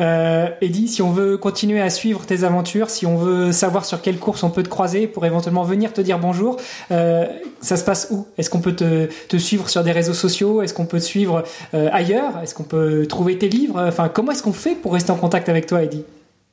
[0.00, 4.00] Euh, Eddie, si on veut continuer à suivre tes aventures, si on veut savoir sur
[4.00, 6.56] quelle course on peut te croiser pour éventuellement venir te dire bonjour,
[6.90, 7.26] euh,
[7.60, 8.26] ça se passe où?
[8.38, 10.62] Est-ce qu'on peut te, te, suivre sur des réseaux sociaux?
[10.62, 11.44] Est-ce qu'on peut te suivre
[11.74, 12.40] euh, ailleurs?
[12.42, 13.80] Est-ce qu'on peut trouver tes livres?
[13.86, 16.04] Enfin, comment est-ce qu'on fait pour rester en contact avec toi, Eddie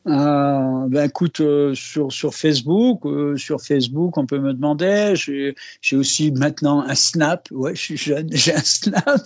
[0.07, 5.13] euh, ben écoute, euh, sur, sur Facebook, euh, sur Facebook, on peut me demander.
[5.15, 7.47] J'ai aussi maintenant un Snap.
[7.51, 9.21] Ouais, je suis jeune, j'ai un Snap.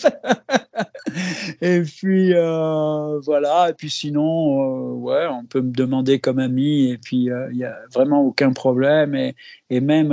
[1.62, 3.70] et puis voilà.
[3.70, 6.90] Et puis sinon, ouais, on peut me demander comme ami.
[6.90, 9.16] Et puis il y a vraiment aucun problème.
[9.70, 10.12] Et même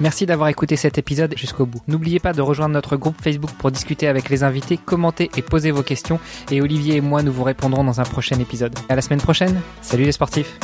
[0.00, 1.80] Merci d'avoir écouté cet épisode jusqu'au bout.
[1.88, 5.70] N'oubliez pas de rejoindre notre groupe Facebook pour discuter avec les invités, commenter et poser
[5.70, 6.18] vos questions.
[6.50, 8.74] Et Olivier et moi, nous vous répondrons dans un prochain épisode.
[8.88, 9.60] À la semaine prochaine.
[9.82, 10.58] Salut les sportifs.